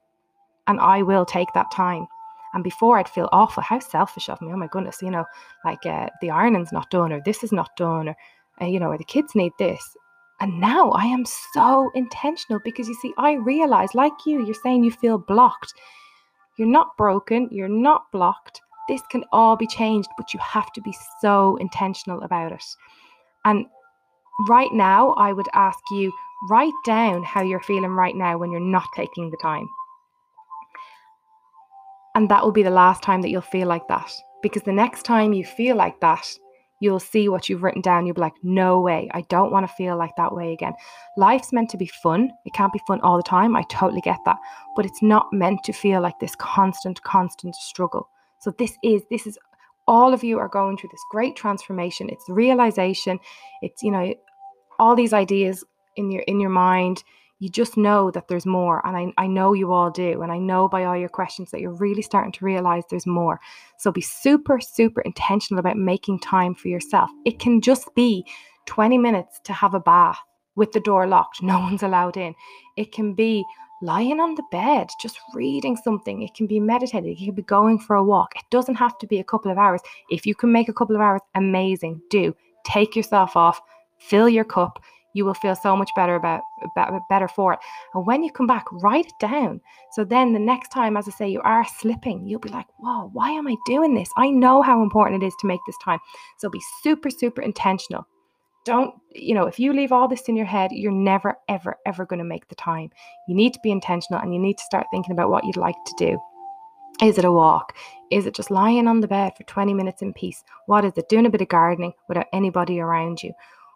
And 0.66 0.80
I 0.80 1.02
will 1.02 1.24
take 1.24 1.52
that 1.54 1.70
time. 1.70 2.06
And 2.54 2.62
before 2.62 2.98
I'd 2.98 3.08
feel 3.08 3.28
awful, 3.32 3.62
how 3.62 3.80
selfish 3.80 4.28
of 4.28 4.40
me. 4.40 4.52
Oh 4.52 4.56
my 4.56 4.68
goodness, 4.68 5.02
you 5.02 5.10
know, 5.10 5.24
like 5.64 5.84
uh, 5.84 6.08
the 6.20 6.30
ironing's 6.30 6.72
not 6.72 6.90
done, 6.90 7.12
or 7.12 7.20
this 7.24 7.42
is 7.42 7.52
not 7.52 7.76
done, 7.76 8.08
or, 8.08 8.16
uh, 8.62 8.66
you 8.66 8.78
know, 8.78 8.90
or 8.90 8.98
the 8.98 9.04
kids 9.04 9.34
need 9.34 9.52
this. 9.58 9.96
And 10.40 10.60
now 10.60 10.90
I 10.90 11.04
am 11.04 11.24
so 11.52 11.90
intentional 11.94 12.60
because 12.64 12.88
you 12.88 12.94
see, 12.94 13.12
I 13.18 13.32
realize, 13.34 13.94
like 13.94 14.12
you, 14.26 14.44
you're 14.44 14.54
saying 14.54 14.84
you 14.84 14.92
feel 14.92 15.18
blocked. 15.18 15.74
You're 16.56 16.68
not 16.68 16.96
broken, 16.96 17.48
you're 17.50 17.68
not 17.68 18.10
blocked. 18.12 18.60
This 18.88 19.02
can 19.10 19.24
all 19.32 19.56
be 19.56 19.66
changed, 19.66 20.08
but 20.16 20.34
you 20.34 20.40
have 20.40 20.72
to 20.72 20.80
be 20.80 20.94
so 21.20 21.56
intentional 21.56 22.22
about 22.22 22.52
it. 22.52 22.64
And 23.44 23.66
right 24.48 24.72
now, 24.72 25.12
I 25.12 25.32
would 25.32 25.48
ask 25.54 25.78
you 25.90 26.12
write 26.48 26.72
down 26.84 27.22
how 27.22 27.42
you're 27.42 27.60
feeling 27.60 27.92
right 27.92 28.14
now 28.14 28.36
when 28.36 28.50
you're 28.50 28.60
not 28.60 28.86
taking 28.94 29.30
the 29.30 29.36
time. 29.38 29.66
And 32.14 32.28
that 32.28 32.44
will 32.44 32.52
be 32.52 32.62
the 32.62 32.70
last 32.70 33.02
time 33.02 33.22
that 33.22 33.30
you'll 33.30 33.40
feel 33.40 33.66
like 33.66 33.88
that. 33.88 34.12
Because 34.42 34.62
the 34.62 34.72
next 34.72 35.04
time 35.04 35.32
you 35.32 35.44
feel 35.44 35.74
like 35.74 35.98
that, 36.00 36.28
you'll 36.80 37.00
see 37.00 37.28
what 37.28 37.48
you've 37.48 37.62
written 37.62 37.80
down. 37.80 38.06
You'll 38.06 38.14
be 38.14 38.20
like, 38.20 38.34
no 38.42 38.80
way, 38.80 39.08
I 39.12 39.22
don't 39.30 39.50
want 39.50 39.66
to 39.66 39.74
feel 39.74 39.96
like 39.96 40.14
that 40.16 40.34
way 40.34 40.52
again. 40.52 40.74
Life's 41.16 41.52
meant 41.52 41.70
to 41.70 41.78
be 41.78 41.86
fun. 41.86 42.30
It 42.44 42.52
can't 42.52 42.72
be 42.72 42.80
fun 42.86 43.00
all 43.00 43.16
the 43.16 43.22
time. 43.22 43.56
I 43.56 43.62
totally 43.70 44.02
get 44.02 44.18
that. 44.26 44.36
But 44.76 44.84
it's 44.84 45.02
not 45.02 45.32
meant 45.32 45.64
to 45.64 45.72
feel 45.72 46.00
like 46.00 46.18
this 46.20 46.36
constant, 46.36 47.02
constant 47.02 47.54
struggle. 47.56 48.08
So 48.44 48.50
this 48.58 48.76
is, 48.84 49.02
this 49.10 49.26
is 49.26 49.38
all 49.88 50.12
of 50.12 50.22
you 50.22 50.38
are 50.38 50.48
going 50.48 50.76
through 50.76 50.90
this 50.92 51.04
great 51.10 51.34
transformation. 51.34 52.10
It's 52.10 52.28
realization. 52.28 53.18
It's, 53.62 53.82
you 53.82 53.90
know, 53.90 54.14
all 54.78 54.94
these 54.94 55.14
ideas 55.14 55.64
in 55.96 56.10
your 56.10 56.22
in 56.22 56.40
your 56.40 56.50
mind. 56.50 57.02
You 57.38 57.48
just 57.48 57.78
know 57.78 58.10
that 58.10 58.28
there's 58.28 58.46
more 58.46 58.86
and 58.86 58.96
I, 58.96 59.22
I 59.22 59.26
know 59.26 59.54
you 59.54 59.72
all 59.72 59.90
do 59.90 60.22
and 60.22 60.32
i 60.32 60.38
know 60.38 60.68
by 60.68 60.84
all 60.84 60.96
your 60.96 61.08
questions 61.08 61.50
that 61.50 61.60
you're 61.60 61.74
really 61.74 62.00
starting 62.00 62.32
to 62.32 62.44
realize 62.44 62.84
there's 62.88 63.06
more. 63.06 63.40
So 63.78 63.90
be 63.90 64.00
super 64.02 64.60
super 64.60 65.00
intentional 65.00 65.58
about 65.58 65.76
making 65.76 66.20
time 66.20 66.54
for 66.54 66.68
yourself. 66.68 67.10
It 67.24 67.38
can 67.38 67.60
just 67.60 67.94
be 67.94 68.26
20 68.66 68.98
minutes 68.98 69.40
to 69.44 69.52
have 69.52 69.74
a 69.74 69.80
bath 69.80 70.18
with 70.54 70.72
the 70.72 70.80
door 70.80 71.06
locked. 71.06 71.42
No 71.42 71.60
one's 71.60 71.82
allowed 71.82 72.16
in. 72.16 72.34
It 72.76 72.92
can 72.92 73.14
be 73.14 73.44
lying 73.84 74.20
on 74.20 74.34
the 74.34 74.42
bed 74.50 74.88
just 75.00 75.18
reading 75.34 75.76
something 75.76 76.22
it 76.22 76.34
can 76.34 76.46
be 76.46 76.58
meditating 76.58 77.12
it 77.12 77.24
can 77.24 77.34
be 77.34 77.42
going 77.42 77.78
for 77.78 77.96
a 77.96 78.04
walk 78.04 78.34
it 78.36 78.44
doesn't 78.50 78.76
have 78.76 78.96
to 78.98 79.06
be 79.06 79.18
a 79.18 79.24
couple 79.24 79.50
of 79.50 79.58
hours 79.58 79.80
if 80.10 80.24
you 80.26 80.34
can 80.34 80.50
make 80.50 80.68
a 80.68 80.72
couple 80.72 80.96
of 80.96 81.02
hours 81.02 81.20
amazing 81.34 82.00
do 82.10 82.34
take 82.64 82.96
yourself 82.96 83.36
off 83.36 83.60
fill 83.98 84.28
your 84.28 84.44
cup 84.44 84.82
you 85.14 85.24
will 85.24 85.34
feel 85.34 85.54
so 85.54 85.76
much 85.76 85.90
better 85.96 86.16
about, 86.16 86.42
better 87.08 87.28
for 87.28 87.54
it. 87.54 87.60
And 87.94 88.04
when 88.04 88.22
you 88.22 88.30
come 88.30 88.46
back, 88.46 88.66
write 88.72 89.06
it 89.06 89.12
down. 89.20 89.60
So 89.92 90.04
then 90.04 90.32
the 90.32 90.40
next 90.40 90.70
time, 90.70 90.96
as 90.96 91.08
I 91.08 91.12
say, 91.12 91.28
you 91.28 91.40
are 91.42 91.64
slipping, 91.78 92.26
you'll 92.26 92.40
be 92.40 92.48
like, 92.48 92.66
whoa, 92.78 93.10
why 93.12 93.30
am 93.30 93.46
I 93.46 93.56
doing 93.64 93.94
this? 93.94 94.10
I 94.16 94.30
know 94.30 94.60
how 94.60 94.82
important 94.82 95.22
it 95.22 95.26
is 95.26 95.34
to 95.40 95.46
make 95.46 95.60
this 95.66 95.78
time. 95.82 96.00
So 96.38 96.50
be 96.50 96.60
super, 96.82 97.10
super 97.10 97.40
intentional. 97.40 98.06
Don't, 98.64 98.94
you 99.12 99.34
know, 99.34 99.46
if 99.46 99.58
you 99.58 99.72
leave 99.72 99.92
all 99.92 100.08
this 100.08 100.28
in 100.28 100.36
your 100.36 100.46
head, 100.46 100.70
you're 100.72 100.90
never, 100.90 101.36
ever, 101.48 101.76
ever 101.86 102.06
going 102.06 102.18
to 102.18 102.24
make 102.24 102.48
the 102.48 102.54
time. 102.54 102.90
You 103.28 103.34
need 103.34 103.52
to 103.54 103.60
be 103.62 103.70
intentional 103.70 104.20
and 104.20 104.32
you 104.32 104.40
need 104.40 104.56
to 104.56 104.64
start 104.64 104.86
thinking 104.90 105.12
about 105.12 105.30
what 105.30 105.44
you'd 105.44 105.56
like 105.56 105.76
to 105.86 105.94
do. 105.98 106.18
Is 107.02 107.18
it 107.18 107.24
a 107.24 107.32
walk? 107.32 107.74
Is 108.10 108.24
it 108.24 108.34
just 108.34 108.50
lying 108.50 108.86
on 108.86 109.00
the 109.00 109.08
bed 109.08 109.32
for 109.36 109.42
20 109.44 109.74
minutes 109.74 110.00
in 110.00 110.14
peace? 110.14 110.42
What 110.66 110.84
is 110.84 110.92
it? 110.96 111.08
Doing 111.08 111.26
a 111.26 111.30
bit 111.30 111.42
of 111.42 111.48
gardening 111.48 111.92
without 112.08 112.26
anybody 112.32 112.80
around 112.80 113.22
you? 113.22 113.32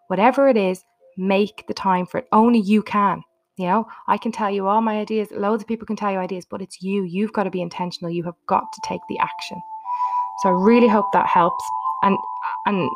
Whatever 0.06 0.48
it 0.48 0.56
is, 0.56 0.84
make 1.16 1.66
the 1.66 1.74
time 1.74 2.06
for 2.06 2.18
it. 2.18 2.28
Only 2.32 2.60
you 2.60 2.82
can. 2.82 3.22
You 3.58 3.66
know, 3.66 3.88
I 4.06 4.18
can 4.18 4.30
tell 4.30 4.50
you 4.50 4.68
all 4.68 4.80
my 4.80 4.98
ideas, 5.00 5.28
loads 5.32 5.64
of 5.64 5.66
people 5.66 5.84
can 5.84 5.96
tell 5.96 6.12
you 6.12 6.18
ideas, 6.18 6.46
but 6.48 6.62
it's 6.62 6.80
you. 6.80 7.02
You've 7.02 7.32
got 7.32 7.42
to 7.42 7.50
be 7.50 7.60
intentional. 7.60 8.10
You 8.10 8.22
have 8.22 8.36
got 8.46 8.72
to 8.72 8.80
take 8.84 9.00
the 9.08 9.18
action. 9.18 9.60
So 10.42 10.50
I 10.50 10.52
really 10.52 10.86
hope 10.86 11.06
that 11.12 11.26
helps. 11.26 11.64
And 12.04 12.16
and 12.66 12.88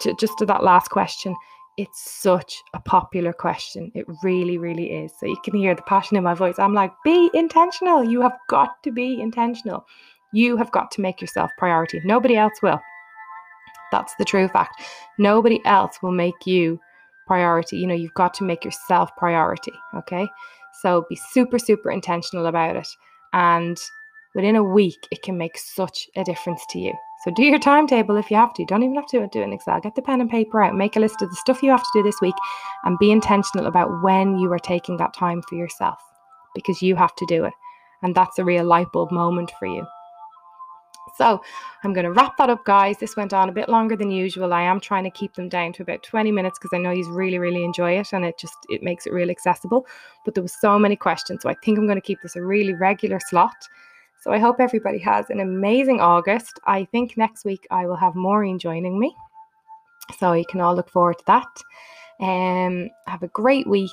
to, 0.00 0.14
just 0.14 0.36
to 0.38 0.46
that 0.46 0.64
last 0.64 0.90
question, 0.90 1.34
it's 1.76 2.00
such 2.00 2.62
a 2.72 2.80
popular 2.80 3.32
question. 3.32 3.90
It 3.94 4.06
really, 4.22 4.58
really 4.58 4.92
is. 4.92 5.12
So 5.18 5.26
you 5.26 5.36
can 5.44 5.54
hear 5.54 5.74
the 5.74 5.82
passion 5.82 6.16
in 6.16 6.22
my 6.22 6.34
voice. 6.34 6.58
I'm 6.58 6.74
like, 6.74 6.92
be 7.04 7.30
intentional. 7.34 8.04
You 8.04 8.20
have 8.20 8.36
got 8.48 8.82
to 8.84 8.92
be 8.92 9.20
intentional. 9.20 9.84
You 10.32 10.56
have 10.56 10.70
got 10.70 10.90
to 10.92 11.00
make 11.00 11.20
yourself 11.20 11.50
priority. 11.58 12.00
Nobody 12.04 12.36
else 12.36 12.54
will. 12.62 12.80
That's 13.90 14.14
the 14.16 14.24
true 14.24 14.48
fact. 14.48 14.82
Nobody 15.18 15.60
else 15.64 15.98
will 16.02 16.12
make 16.12 16.46
you 16.46 16.80
priority. 17.26 17.76
You 17.78 17.86
know, 17.86 17.94
you've 17.94 18.14
got 18.14 18.34
to 18.34 18.44
make 18.44 18.64
yourself 18.64 19.10
priority. 19.16 19.72
Okay. 19.96 20.28
So 20.80 21.06
be 21.08 21.18
super, 21.32 21.58
super 21.58 21.90
intentional 21.90 22.46
about 22.46 22.76
it. 22.76 22.88
And 23.32 23.78
within 24.34 24.56
a 24.56 24.64
week, 24.64 25.06
it 25.10 25.22
can 25.22 25.38
make 25.38 25.56
such 25.58 26.08
a 26.16 26.24
difference 26.24 26.62
to 26.70 26.78
you. 26.78 26.92
So 27.24 27.30
do 27.30 27.42
your 27.42 27.58
timetable 27.58 28.18
if 28.18 28.30
you 28.30 28.36
have 28.36 28.52
to. 28.52 28.66
Don't 28.66 28.82
even 28.82 28.96
have 28.96 29.06
to 29.06 29.26
do 29.28 29.40
it 29.40 29.44
in 29.44 29.52
Excel. 29.54 29.80
Get 29.80 29.94
the 29.94 30.02
pen 30.02 30.20
and 30.20 30.28
paper 30.28 30.62
out, 30.62 30.74
make 30.74 30.94
a 30.94 31.00
list 31.00 31.22
of 31.22 31.30
the 31.30 31.36
stuff 31.36 31.62
you 31.62 31.70
have 31.70 31.82
to 31.82 31.90
do 31.94 32.02
this 32.02 32.20
week, 32.20 32.34
and 32.84 32.98
be 32.98 33.10
intentional 33.10 33.66
about 33.66 34.02
when 34.02 34.38
you 34.38 34.52
are 34.52 34.58
taking 34.58 34.98
that 34.98 35.14
time 35.14 35.40
for 35.48 35.54
yourself 35.54 35.98
because 36.54 36.82
you 36.82 36.94
have 36.96 37.14
to 37.16 37.26
do 37.26 37.46
it. 37.46 37.54
And 38.02 38.14
that's 38.14 38.38
a 38.38 38.44
real 38.44 38.64
light 38.64 38.92
bulb 38.92 39.10
moment 39.10 39.52
for 39.58 39.66
you. 39.66 39.86
So 41.16 41.40
I'm 41.82 41.94
going 41.94 42.04
to 42.04 42.12
wrap 42.12 42.36
that 42.36 42.50
up, 42.50 42.64
guys. 42.66 42.98
This 42.98 43.16
went 43.16 43.32
on 43.32 43.48
a 43.48 43.52
bit 43.52 43.70
longer 43.70 43.96
than 43.96 44.10
usual. 44.10 44.52
I 44.52 44.62
am 44.62 44.80
trying 44.80 45.04
to 45.04 45.10
keep 45.10 45.32
them 45.34 45.48
down 45.48 45.72
to 45.74 45.82
about 45.82 46.02
20 46.02 46.30
minutes 46.30 46.58
because 46.58 46.76
I 46.76 46.82
know 46.82 46.90
you 46.90 47.10
really, 47.10 47.38
really 47.38 47.64
enjoy 47.64 47.92
it 47.98 48.12
and 48.12 48.24
it 48.24 48.36
just 48.38 48.56
it 48.68 48.82
makes 48.82 49.06
it 49.06 49.12
real 49.14 49.30
accessible. 49.30 49.86
But 50.26 50.34
there 50.34 50.42
was 50.42 50.60
so 50.60 50.78
many 50.78 50.96
questions, 50.96 51.42
so 51.42 51.48
I 51.48 51.54
think 51.64 51.78
I'm 51.78 51.86
going 51.86 51.96
to 51.96 52.06
keep 52.06 52.20
this 52.20 52.36
a 52.36 52.42
really 52.42 52.74
regular 52.74 53.20
slot. 53.20 53.54
So 54.24 54.32
I 54.32 54.38
hope 54.38 54.56
everybody 54.58 54.98
has 55.00 55.28
an 55.28 55.40
amazing 55.40 56.00
August. 56.00 56.58
I 56.64 56.86
think 56.86 57.18
next 57.18 57.44
week 57.44 57.66
I 57.70 57.84
will 57.84 57.96
have 57.96 58.14
Maureen 58.14 58.58
joining 58.58 58.98
me. 58.98 59.14
So 60.18 60.32
you 60.32 60.46
can 60.48 60.62
all 60.62 60.74
look 60.74 60.88
forward 60.88 61.18
to 61.18 61.24
that. 61.26 61.62
Um, 62.20 62.88
have 63.06 63.22
a 63.22 63.28
great 63.28 63.66
week. 63.66 63.90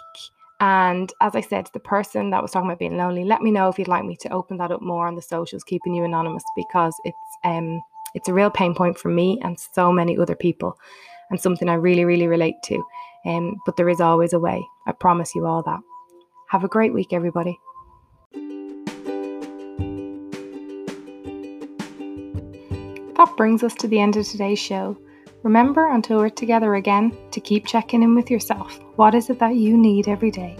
And 0.62 1.12
as 1.20 1.36
I 1.36 1.42
said, 1.42 1.70
the 1.74 1.82
person 1.82 2.30
that 2.30 2.42
was 2.42 2.52
talking 2.52 2.70
about 2.70 2.80
being 2.80 2.96
lonely, 2.96 3.26
let 3.26 3.42
me 3.42 3.52
know 3.52 3.68
if 3.68 3.78
you'd 3.78 3.90
like 3.90 4.06
me 4.06 4.16
to 4.22 4.30
open 4.30 4.56
that 4.60 4.72
up 4.72 4.82
more 4.82 5.06
on 5.06 5.16
the 5.16 5.22
socials, 5.22 5.66
keeping 5.66 5.94
you 5.94 6.06
anonymous, 6.06 6.46
because 6.56 6.96
it's 7.04 7.18
um 7.44 7.82
it's 8.16 8.30
a 8.30 8.34
real 8.34 8.50
pain 8.50 8.74
point 8.74 8.98
for 8.98 9.10
me 9.10 9.38
and 9.44 9.60
so 9.60 9.92
many 9.92 10.18
other 10.18 10.36
people, 10.36 10.78
and 11.30 11.42
something 11.42 11.68
I 11.68 11.74
really, 11.74 12.06
really 12.06 12.28
relate 12.28 12.56
to. 12.66 12.82
Um, 13.26 13.58
but 13.66 13.76
there 13.76 13.90
is 13.90 14.00
always 14.00 14.32
a 14.32 14.40
way. 14.40 14.66
I 14.88 14.94
promise 14.94 15.36
you 15.36 15.46
all 15.46 15.62
that. 15.64 15.82
Have 16.52 16.64
a 16.64 16.70
great 16.70 16.94
week, 16.94 17.12
everybody. 17.12 17.60
That 23.22 23.38
brings 23.38 23.62
us 23.62 23.76
to 23.76 23.88
the 23.88 24.00
end 24.00 24.18
of 24.18 24.28
today's 24.28 24.58
show. 24.58 24.98
Remember, 25.44 25.92
until 25.92 26.18
we're 26.18 26.30
together 26.30 26.74
again, 26.74 27.16
to 27.30 27.40
keep 27.40 27.68
checking 27.68 28.02
in 28.02 28.16
with 28.16 28.32
yourself. 28.32 28.80
What 28.96 29.14
is 29.14 29.30
it 29.30 29.38
that 29.38 29.54
you 29.54 29.78
need 29.78 30.08
every 30.08 30.32
day? 30.32 30.58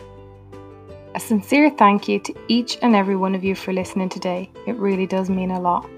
A 1.16 1.20
sincere 1.20 1.72
thank 1.72 2.08
you 2.08 2.20
to 2.20 2.36
each 2.50 2.78
and 2.84 2.96
every 2.96 3.16
one 3.16 3.34
of 3.34 3.44
you 3.44 3.56
for 3.56 3.74
listening 3.74 4.10
today. 4.10 4.52
It 4.68 4.76
really 4.76 5.08
does 5.08 5.28
mean 5.28 5.50
a 5.50 5.60
lot. 5.60 5.90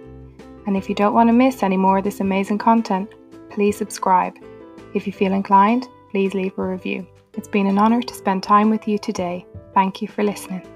And 0.65 0.78
if 0.78 0.88
you 0.88 0.95
don't 0.95 1.13
want 1.13 1.28
to 1.28 1.34
miss 1.34 1.63
any 1.63 1.76
more 1.76 1.97
of 1.97 2.06
this 2.06 2.21
amazing 2.21 2.60
content, 2.60 3.12
please 3.49 3.76
subscribe. 3.76 4.38
If 4.93 5.06
you 5.06 5.12
feel 5.12 5.34
inclined, 5.34 5.89
please 6.12 6.34
leave 6.34 6.58
a 6.58 6.63
review. 6.63 7.06
It's 7.34 7.49
been 7.49 7.67
an 7.67 7.78
honour 7.78 8.02
to 8.02 8.13
spend 8.13 8.41
time 8.41 8.69
with 8.69 8.88
you 8.88 8.97
today. 8.97 9.45
Thank 9.73 10.02
you 10.02 10.08
for 10.08 10.23
listening. 10.23 10.72